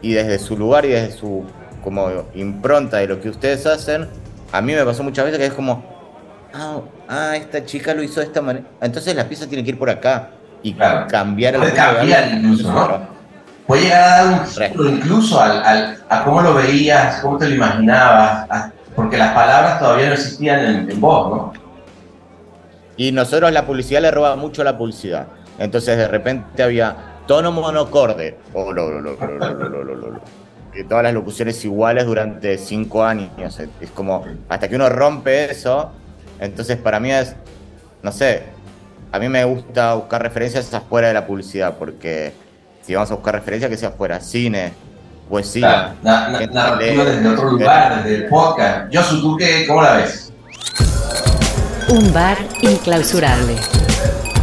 [0.00, 1.44] Y desde su lugar y desde su
[1.82, 4.06] como impronta de lo que ustedes hacen,
[4.52, 5.84] a mí me pasó muchas veces que es como,
[6.54, 8.64] ah, ah, esta chica lo hizo de esta manera.
[8.80, 10.30] Entonces la pieza tiene que ir por acá
[10.62, 11.06] y claro.
[11.08, 12.24] cambiar el puede cambiar.
[13.66, 17.48] Puede llegar a dar un giro incluso al, al, a cómo lo veías, cómo te
[17.48, 21.52] lo imaginabas, porque las palabras todavía no existían en, en vos, ¿no?
[22.96, 25.26] Y nosotros la publicidad le roba mucho la publicidad.
[25.58, 26.94] Entonces de repente había
[27.26, 28.36] tono monocorde.
[28.52, 30.20] Oh, lo, lo, lo,
[30.74, 33.60] y todas las locuciones iguales durante cinco años.
[33.80, 35.92] Es como, hasta que uno rompe eso,
[36.40, 37.34] entonces para mí es,
[38.02, 38.44] no sé,
[39.12, 42.32] a mí me gusta buscar referencias afuera de la publicidad, porque
[42.82, 44.72] si vamos a buscar referencias, que sea afuera, cine,
[45.28, 45.94] poesía.
[46.02, 48.94] Gente narrativa lee, desde otro lugar, desde el podcast.
[48.94, 50.32] Josu, ¿tú qué, cómo la ves?
[51.88, 53.56] Un bar inclausurable.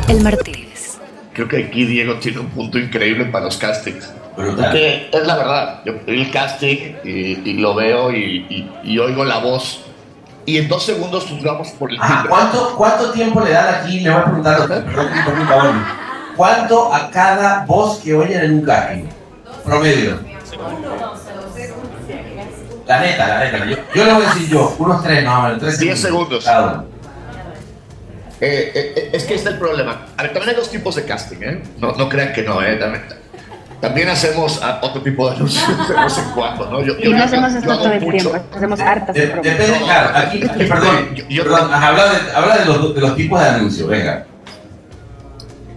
[0.07, 0.97] El Martínez.
[1.33, 4.11] Creo que aquí Diego tiene un punto increíble para los castings.
[4.35, 4.65] Brutal.
[4.65, 7.09] Porque es la verdad, yo vi el casting y,
[7.49, 9.83] y lo veo y, y- y oigo la voz.
[10.45, 12.25] Y en dos segundos juzgamos por el Ah.
[12.27, 13.99] ¿cuánto, ¿Cuánto tiempo le dan aquí?
[13.99, 15.79] Le voy a preguntar, Oli.
[16.35, 19.05] ¿Cuánto a cada voz que oyen en un casting?
[19.63, 20.19] Promedio.
[22.87, 23.65] La neta, la neta.
[23.65, 26.47] Yo, yo le voy a decir yo, unos tres, no, bueno, tres 10 segundos.
[28.41, 30.07] Eh, eh, eh, es que está el problema.
[30.17, 31.61] A ver, también hay dos tipos de casting, ¿eh?
[31.77, 32.77] No, no crean que no, ¿eh?
[32.77, 33.03] También,
[33.81, 36.83] también hacemos ah, otro tipo de anuncios de vez en cuando, ¿no?
[36.83, 39.27] Yo, Y no hacemos yo esto todo el tiempo, hacemos hartas de.
[39.27, 43.47] Depende, claro, aquí, aquí, perdón, perdón, habla, de, habla de, los, de los tipos de
[43.47, 44.25] anuncios, venga.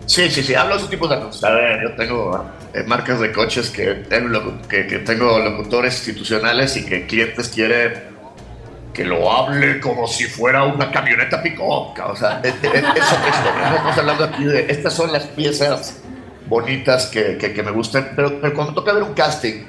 [0.07, 1.45] Sí, sí, sí, hablo de esos tipos de anuncios.
[1.45, 2.45] A ver, yo tengo
[2.75, 4.05] eh, marcas de coches que
[4.69, 8.13] que, que tengo locutores institucionales y que clientes quieren
[8.93, 11.95] que lo hable como si fuera una camioneta pick-up.
[12.05, 12.75] O sea, es, es-.
[12.75, 16.02] Estamos hablando aquí de estas son las piezas
[16.53, 19.65] bonitas que, que- que me gustan, pero, pero cuando toca ver un casting,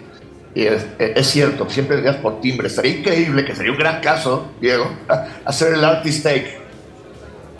[0.53, 4.51] y es, es cierto, siempre dirías por timbre, estaría increíble, que sería un gran caso,
[4.61, 4.85] Diego,
[5.45, 6.57] hacer el artist take.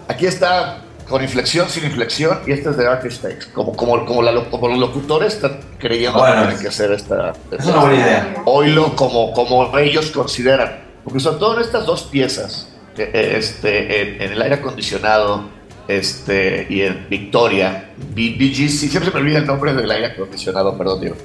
[0.08, 3.40] Aquí está con inflexión, sin inflexión, y este es de artist take.
[3.54, 7.34] Como, como, como, la como los locutores están creyendo Bueno, que tienen que hacer esta.
[7.52, 8.34] es una buena idea.
[8.46, 10.84] Oílo como, como ellos consideran.
[11.04, 15.50] Porque sobre todo en estas dos piezas, que, eh, este, en, en el aire acondicionado
[15.88, 21.02] este, y en Victoria, BGC, siempre se me olvida el nombre del aire acondicionado, perdón,
[21.02, 21.16] Diego.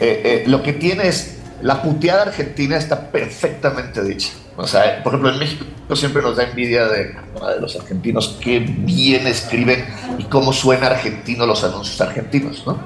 [0.00, 4.30] Eh, eh, lo que tiene es la puteada argentina está perfectamente dicha.
[4.56, 8.58] O sea, por ejemplo, en México siempre nos da envidia de, de los argentinos, qué
[8.60, 9.84] bien escriben
[10.18, 12.78] y cómo suena argentino los anuncios argentinos, ¿no?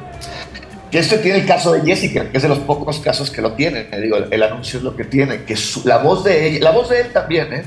[0.90, 3.52] Que este tiene el caso de Jessica, que es de los pocos casos que lo
[3.52, 3.88] tiene.
[3.90, 6.70] Eh, Digo, el anuncio es lo que tiene, que su- la voz de ella, la
[6.72, 7.64] voz de él también, ¿eh?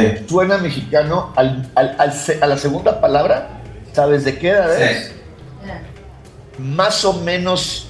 [0.00, 0.24] Sí.
[0.28, 3.48] Suena mexicano al, al- al se- a la segunda palabra.
[3.92, 5.12] ¿Sabes de qué edad es?
[6.58, 7.88] Más o menos,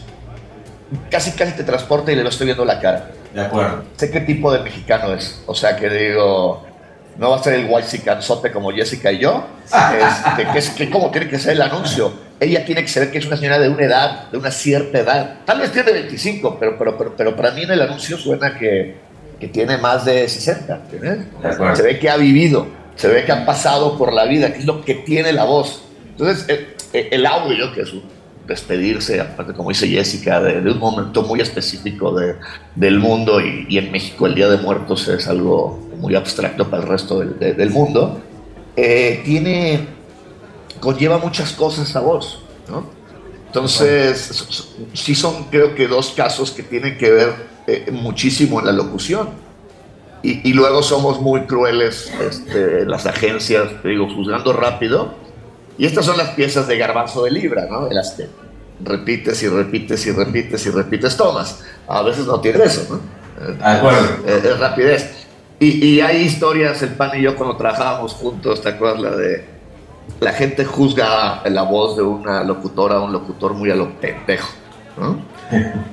[1.10, 3.10] casi casi te transporta y le lo estoy viendo la cara.
[3.34, 3.84] De acuerdo.
[3.96, 5.42] Sé qué tipo de mexicano es.
[5.46, 6.64] O sea, que digo,
[7.18, 10.88] No va a ser el white canzote como Jessica y yo, este, que es que
[10.90, 12.12] como tiene que ser el anuncio.
[12.40, 15.34] Ella tiene que saber que es una señora de una edad, de una cierta edad.
[15.44, 18.96] Tal vez tiene 25, pero, pero, pero, pero para mí en el anuncio suena que,
[19.42, 20.82] que tiene más de 60.
[20.92, 21.26] ¿entiendes?
[21.74, 24.66] Se ve que ha vivido, se ve que ha pasado por la vida, que es
[24.66, 25.82] lo que tiene la voz.
[26.10, 26.46] Entonces,
[26.92, 28.04] el, el audio, que es un
[28.46, 32.36] despedirse, aparte como dice Jessica, de, de un momento muy específico de,
[32.76, 36.84] del mundo y, y, en México el Día de Muertos es algo muy abstracto para
[36.84, 38.20] el resto del, de, del mundo,
[38.76, 39.88] eh, tiene,
[40.78, 42.86] conlleva muchas cosas a voz, ¿no?
[43.46, 44.46] Entonces,
[44.92, 49.28] sí son creo que dos casos que tienen que ver eh, muchísimo en la locución.
[50.22, 55.14] Y, y luego somos muy crueles este, las agencias, digo, juzgando rápido.
[55.78, 57.86] Y estas son las piezas de garbanzo de libra, ¿no?
[57.86, 58.28] De las que
[58.84, 61.64] repites y repites y repites y repites tomas.
[61.88, 63.54] A veces no tiene eso, ¿no?
[63.54, 64.26] De acuerdo.
[64.26, 65.26] Es, es rapidez.
[65.58, 69.52] Y, y, hay historias, el pan y yo cuando trabajábamos juntos, ¿te acuerdas la de
[70.20, 74.48] la gente juzga la voz de una locutora o un locutor muy a lo pendejo,
[74.96, 75.18] ¿no?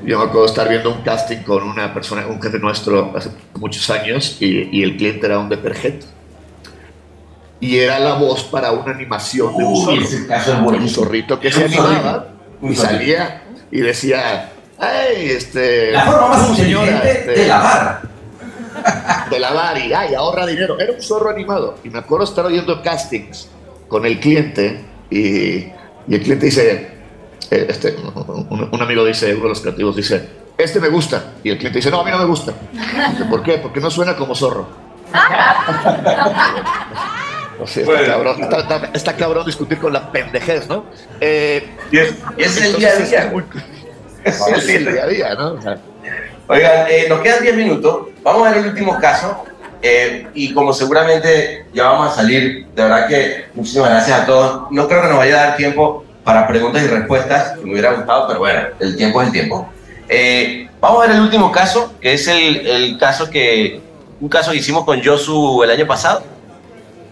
[0.05, 3.29] Yo me acuerdo de estar viendo un casting con una persona, un jefe nuestro hace
[3.55, 6.05] muchos años y, y el cliente era un detergente.
[7.59, 11.65] Y era la voz para una animación de un, Uy, zorro, un zorrito que se
[11.65, 12.29] animaba
[12.61, 15.91] y salía y decía, ay, este...
[15.91, 18.01] La forma más señora, este, de lavar.
[19.29, 20.79] de lavar y ay, ahorra dinero.
[20.79, 21.77] Era un zorro animado.
[21.83, 23.49] Y me acuerdo estar oyendo castings
[23.89, 25.65] con el cliente y,
[26.07, 26.98] y el cliente dice,
[27.51, 27.95] este,
[28.49, 30.27] un, un amigo dice, uno de los creativos dice,
[30.57, 31.33] este me gusta.
[31.43, 32.53] Y el cliente dice, no, a mí no me gusta.
[33.11, 33.57] Dice, ¿Por qué?
[33.57, 34.67] Porque no suena como zorro.
[37.61, 40.85] O sea, está, cabrón, está, está- está cabrón discutir con la pendejez, ¿no?
[41.19, 41.69] Eh,
[42.37, 43.23] es el día a día.
[43.25, 43.43] es muy-
[44.23, 45.53] Es el día a día, ¿no?
[45.55, 45.77] O sea,
[46.47, 48.07] Oigan, eh, nos quedan 10 minutos.
[48.23, 49.43] Vamos a ver el último caso.
[49.81, 54.71] eh, y como seguramente ya vamos a salir, de verdad que muchísimas gracias a todos.
[54.71, 57.91] No creo que nos vaya a dar tiempo para preguntas y respuestas, que me hubiera
[57.93, 59.67] gustado, pero bueno, el tiempo es el tiempo.
[60.07, 63.81] Eh, vamos a ver el último caso, que es el, el caso que,
[64.21, 66.21] un caso que hicimos con Josu el año pasado,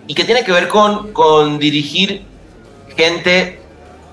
[0.06, 2.26] y que tiene que ver con, con dirigir
[2.96, 3.60] gente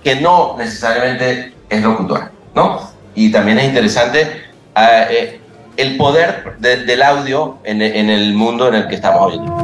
[0.03, 2.81] que no necesariamente es locutora, ¿no?
[3.15, 4.43] Y también es interesante
[4.75, 5.39] ah, eh,
[5.77, 9.45] el poder de- del audio en, en el mundo en el que estamos hoy en
[9.45, 9.55] día.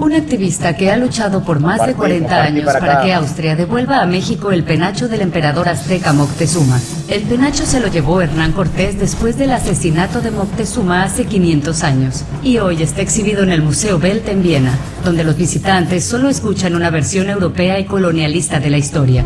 [0.00, 3.54] Un activista que ha luchado por más de Compartir, 40 compartir años para que Austria
[3.54, 6.80] devuelva a México el penacho del emperador azteca Moctezuma.
[7.08, 12.24] El penacho se lo llevó Hernán Cortés después del asesinato de Moctezuma hace 500 años
[12.42, 14.72] y hoy está exhibido en el Museo Welt en Viena,
[15.04, 19.22] donde los visitantes solo escuchan una versión europea y colonialista de la historia.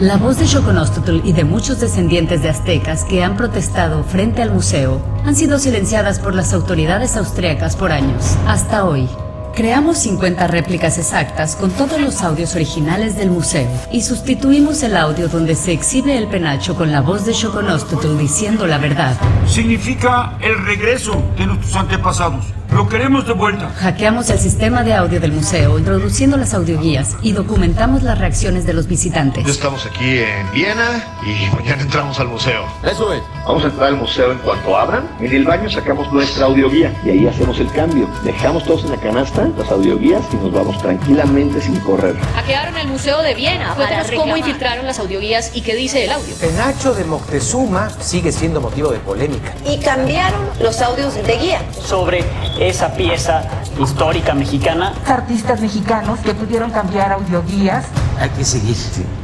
[0.00, 4.52] La voz de Shokonostotl y de muchos descendientes de aztecas que han protestado frente al
[4.52, 9.08] museo han sido silenciadas por las autoridades austriacas por años, hasta hoy.
[9.54, 15.28] Creamos 50 réplicas exactas con todos los audios originales del museo y sustituimos el audio
[15.28, 19.16] donde se exhibe el penacho con la voz de Shokonostotl diciendo la verdad.
[19.46, 22.57] Significa el regreso de nuestros antepasados.
[22.72, 23.70] Lo queremos de vuelta.
[23.76, 28.74] Hackeamos el sistema de audio del museo introduciendo las audioguías y documentamos las reacciones de
[28.74, 29.44] los visitantes.
[29.44, 32.64] Ya estamos aquí en Viena y mañana entramos al museo.
[32.84, 33.22] Eso es.
[33.46, 35.08] Vamos a entrar al museo en cuanto abran.
[35.18, 38.08] En el baño sacamos nuestra audioguía y ahí hacemos el cambio.
[38.22, 42.16] Dejamos todos en la canasta las audioguías y nos vamos tranquilamente sin correr.
[42.34, 43.74] Hackearon el Museo de Viena.
[43.74, 46.34] Cuéntanos cómo infiltraron las audioguías y qué dice el audio.
[46.36, 49.54] Penacho de Moctezuma sigue siendo motivo de polémica.
[49.66, 51.62] Y cambiaron los audios de guía.
[51.82, 52.24] sobre
[52.58, 53.42] esa pieza
[53.80, 54.92] histórica mexicana.
[55.06, 57.86] artistas mexicanos que pudieron cambiar audioguías.
[58.20, 58.76] Hay que seguir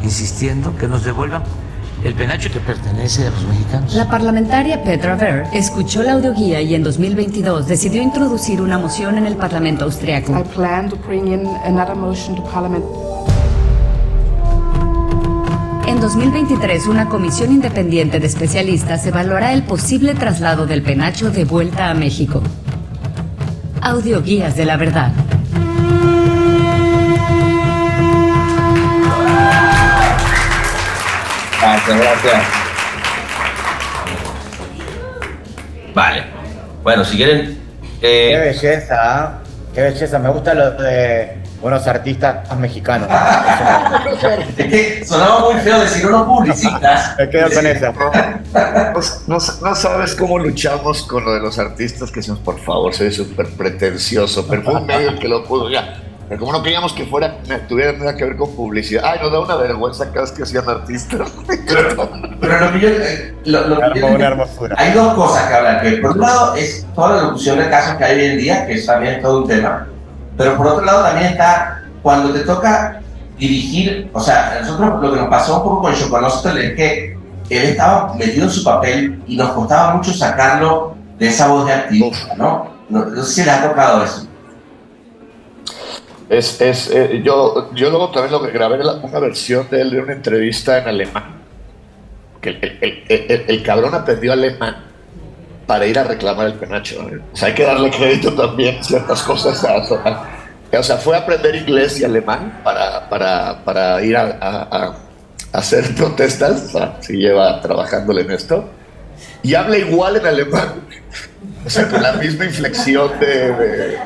[0.02, 1.42] insistiendo que nos devuelvan
[2.04, 3.94] el penacho que pertenece a los mexicanos.
[3.94, 9.26] La parlamentaria Petra Ver escuchó la audioguía y en 2022 decidió introducir una moción en
[9.26, 10.38] el Parlamento austriaco.
[10.38, 12.84] I plan to bring in another motion to Parliament.
[15.86, 21.90] En 2023, una comisión independiente de especialistas evaluará el posible traslado del penacho de vuelta
[21.90, 22.42] a México.
[23.84, 25.12] Audioguías de la verdad.
[31.60, 32.42] Gracias, gracias.
[35.94, 36.24] Vale.
[36.82, 37.58] Bueno, si quieren.
[38.02, 39.38] eh, Qué belleza, ¿ah?
[39.74, 40.18] qué belleza.
[40.18, 43.08] Me gusta lo de buenos artistas mexicanos.
[44.58, 47.14] Es que sonaba muy feo decir unos publicistas.
[47.18, 47.92] Me quedo con esa.
[49.26, 53.10] No, no sabes cómo luchamos con lo de los artistas que decimos, por favor, soy
[53.10, 55.70] súper pretencioso, pero fue un medio el que lo pudo.
[55.70, 59.02] Ya, Pero como no queríamos que fuera, tuviera nada que ver con publicidad.
[59.06, 61.32] Ay, nos da una vergüenza cada vez que hacían artistas.
[61.66, 62.88] Pero lo que yo.
[62.90, 64.46] eh, lo- lo que yo- Una.
[64.76, 65.82] Hay dos cosas que hablar.
[65.82, 68.66] Que por un lado es toda la locución de casos que hay hoy en día,
[68.66, 69.88] que también es todo un tema.
[70.36, 73.00] Pero por otro lado también está cuando te toca
[73.38, 74.10] dirigir.
[74.12, 77.16] O sea, a nosotros lo que nos pasó un poco con Choconostel es que
[77.50, 81.72] él estaba metido en su papel y nos costaba mucho sacarlo de esa voz de
[81.72, 82.68] activista, ¿no?
[82.88, 84.26] No, no sé si le ha tocado eso.
[86.28, 89.90] Es, es, eh, yo, yo luego también lo que grabé la- una versión de él
[89.90, 91.24] de una entrevista en alemán.
[92.40, 94.76] Que el- el- el cabrón aprendió alemán
[95.66, 97.06] para ir a reclamar el penacho.
[97.32, 99.64] O sea, hay que darle crédito también ciertas cosas.
[100.76, 104.94] O sea, fue a aprender inglés y alemán para, para, para ir a,
[105.52, 106.64] hacer protestas.
[106.66, 108.68] O sea, si lleva trabajándole en esto.
[109.42, 110.74] Y habla igual en alemán.
[111.64, 113.98] O sea, con la misma inflexión de- de,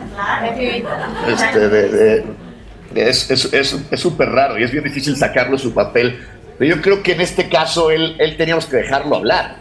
[1.28, 5.72] este, de- de- es es- es- es súper raro y es bien difícil sacarlo su
[5.74, 6.24] papel.
[6.58, 9.56] Pero yo creo que en este caso él, él teníamos que dejarlo hablar.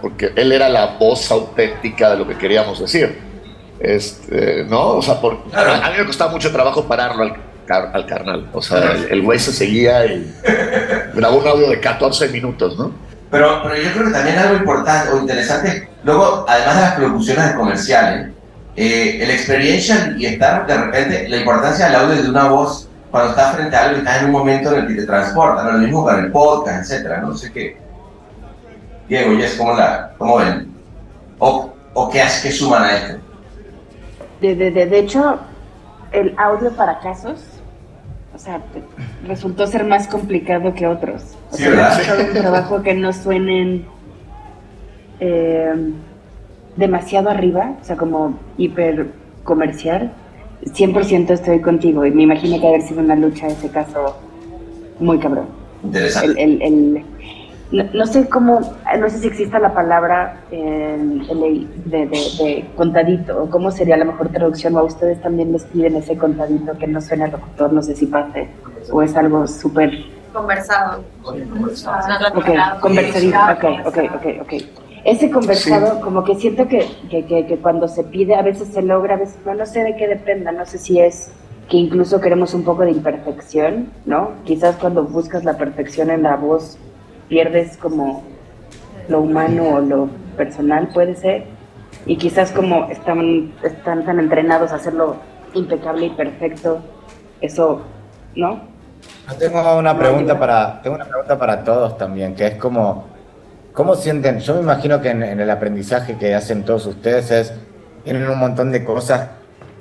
[0.00, 3.18] Porque él era la voz auténtica de lo que queríamos decir.
[3.80, 4.96] Este, ¿No?
[4.96, 7.36] O sea, por, a mí me costaba mucho trabajo pararlo al,
[7.68, 8.48] al carnal.
[8.52, 10.32] O sea, el, güey se seguía y
[11.14, 12.92] grabó un audio de 14 minutos, ¿no?
[13.30, 17.48] Pero, pero yo creo que también algo importante o interesante, luego, además de las locuciones
[17.48, 18.30] de comerciales,
[18.76, 23.30] eh, el experiential y estar de repente, la importancia del audio de una voz cuando
[23.30, 25.72] estás frente a algo y estás en un momento en el que te transporta, ¿no?
[25.72, 27.81] lo mismo con el podcast, etcétera, no sé qué.
[29.12, 30.68] Diego, Jess, ¿cómo, la, cómo ven?
[31.38, 33.18] ¿O, o qué, qué suman a esto?
[34.40, 35.38] De, de, de, de hecho,
[36.12, 37.44] el audio para casos,
[38.34, 41.36] o sea, te- resultó ser más complicado que otros.
[41.50, 42.26] O Sí, sea, ¿verdad?
[42.26, 43.84] un trabajo que no suenen
[45.20, 45.74] eh,
[46.76, 49.08] demasiado arriba, o sea, como hiper
[49.44, 50.10] comercial.
[50.64, 54.16] 100% estoy contigo y me imagino que haber sido una lucha ese caso
[55.00, 55.48] muy cabrón.
[55.84, 56.42] Interesante.
[56.42, 57.04] El, el- el-
[57.72, 58.60] no, no sé cómo,
[58.98, 63.70] no sé si exista la palabra en- en el- de, de- de contadito, o cómo
[63.70, 67.26] sería la mejor traducción, o a ustedes también les piden ese contadito que no suena
[67.28, 68.48] locutor, no sé si pase,
[68.90, 69.90] o es algo súper,
[70.32, 71.02] Conversado.
[72.38, 74.52] ok, conversadito, ok, ok, ok, ok.
[75.04, 78.82] Ese conversado, como que siento que, que, que, que cuando se pide a veces se
[78.82, 81.32] logra, a veces no, no sé de qué dependa, no sé si es
[81.68, 84.30] que incluso queremos un poco de imperfección, ¿no?
[84.44, 86.78] Quizás cuando buscas la perfección en la voz
[87.32, 88.22] pierdes como
[89.08, 91.44] lo humano o lo personal, puede ser,
[92.04, 95.16] y quizás como están, están tan entrenados a hacerlo
[95.54, 96.82] impecable y perfecto,
[97.40, 97.80] eso,
[98.36, 98.60] ¿no?
[99.38, 103.06] Tengo una pregunta para, tengo una pregunta para todos también, que es como,
[103.72, 104.40] ¿cómo sienten?
[104.40, 107.54] Yo me imagino que en, en el aprendizaje que hacen todos ustedes es,
[108.04, 109.30] tienen un montón de cosas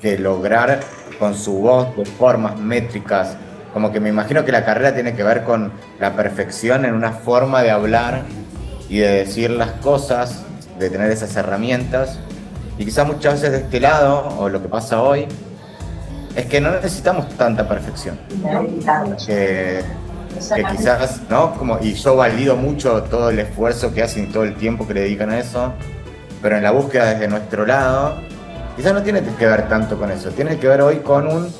[0.01, 0.79] que lograr
[1.19, 3.35] con su voz, de formas, métricas,
[3.73, 7.11] como que me imagino que la carrera tiene que ver con la perfección en una
[7.11, 8.23] forma de hablar
[8.89, 10.43] y de decir las cosas,
[10.77, 12.19] de tener esas herramientas,
[12.77, 15.27] y quizás muchas veces de este lado, o lo que pasa hoy,
[16.35, 18.19] es que no necesitamos tanta perfección.
[19.25, 19.83] Que,
[20.55, 21.53] que quizás, ¿no?
[21.55, 24.93] Como, y yo valido mucho todo el esfuerzo que hacen y todo el tiempo que
[24.93, 25.73] le dedican a eso,
[26.41, 28.15] pero en la búsqueda desde nuestro lado,
[28.75, 31.53] quizás no tiene que ver tanto con eso, tiene que ver hoy con un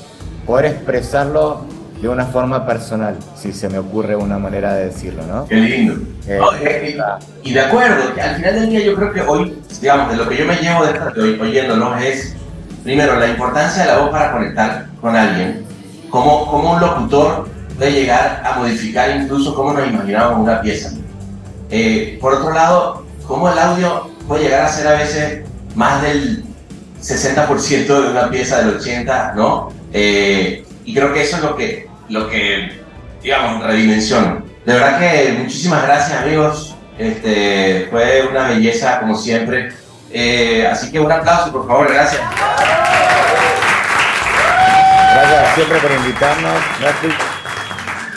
[0.46, 1.66] poder expresarlo
[2.02, 5.46] de una forma personal, si se me ocurre una manera de decirlo, ¿no?
[5.48, 5.94] Qué lindo.
[6.28, 6.98] Eh, No, eh,
[7.44, 10.38] y de acuerdo, al final del día yo creo que hoy, digamos, de lo que
[10.38, 12.36] yo me llevo de, esta- de hoy- oyéndonos es,
[12.84, 15.64] primero, la importancia de la voz para conectar con alguien,
[16.10, 17.48] cómo, cómo un locutor
[17.78, 20.92] puede llegar a modificar incluso cómo nos imaginamos una pieza.
[21.70, 25.42] Eh, por otro lado, cómo el audio puede llegar a ser a veces
[25.76, 26.44] más del
[27.02, 29.70] 60% de una pieza del 80%, ¿no?
[29.94, 32.80] Eh, y creo que eso es lo que, lo que
[33.22, 34.44] digamos, redimensiona.
[34.66, 36.76] De verdad que muchísimas gracias, amigos.
[36.98, 39.72] Este, fue una belleza, como siempre.
[40.12, 42.22] Eh, así que un aplauso, por favor, gracias.
[45.14, 46.54] Gracias siempre por invitarnos.
[46.80, 47.14] Gracias.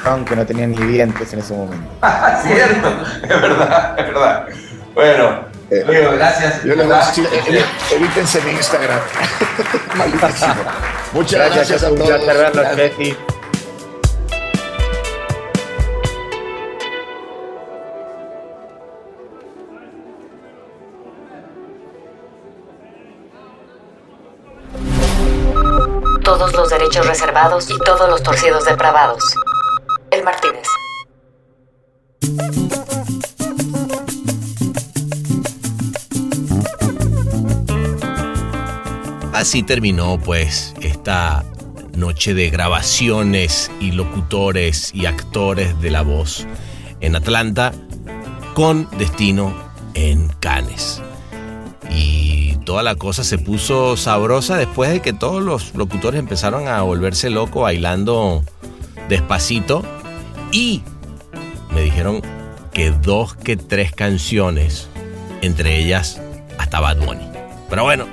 [0.06, 1.86] Aunque no tenía ni dientes en ese momento.
[2.42, 2.88] Cierto,
[3.22, 4.46] es verdad, es verdad.
[4.94, 5.44] Bueno,
[5.86, 6.62] amigos, gracias.
[6.62, 9.00] Yo le voy a decir, evi- evítense mi Instagram.
[11.12, 12.08] Muchas gracias, a un todos.
[12.22, 13.33] placer verlos,
[27.02, 29.34] reservados y todos los torcidos depravados.
[30.10, 30.66] El Martínez.
[39.32, 41.44] Así terminó pues esta
[41.96, 46.46] noche de grabaciones y locutores y actores de la voz
[47.00, 47.72] en Atlanta
[48.54, 49.52] con destino
[49.94, 51.02] en Cannes.
[51.90, 52.23] Y
[52.64, 57.30] toda la cosa se puso sabrosa después de que todos los locutores empezaron a volverse
[57.30, 58.42] locos bailando
[59.08, 59.82] despacito
[60.50, 60.82] y
[61.72, 62.22] me dijeron
[62.72, 64.88] que dos que tres canciones,
[65.42, 66.20] entre ellas
[66.58, 67.26] hasta Bad Bunny.
[67.68, 68.06] Pero bueno,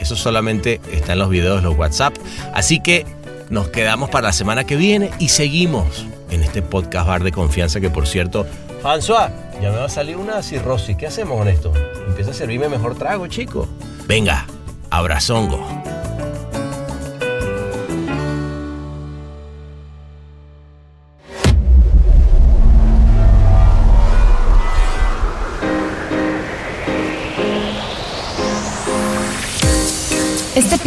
[0.00, 2.14] eso solamente está en los videos de los WhatsApp.
[2.54, 3.06] Así que
[3.50, 7.80] nos quedamos para la semana que viene y seguimos en este podcast bar de confianza
[7.80, 8.46] que por cierto,
[8.82, 9.30] François,
[9.60, 10.96] ya me va a salir una cirrosis.
[10.96, 11.72] ¿Qué hacemos con esto?
[12.08, 13.68] Empieza a servirme mejor trago, chico.
[14.08, 14.44] Venga,
[14.90, 15.81] abrazongo.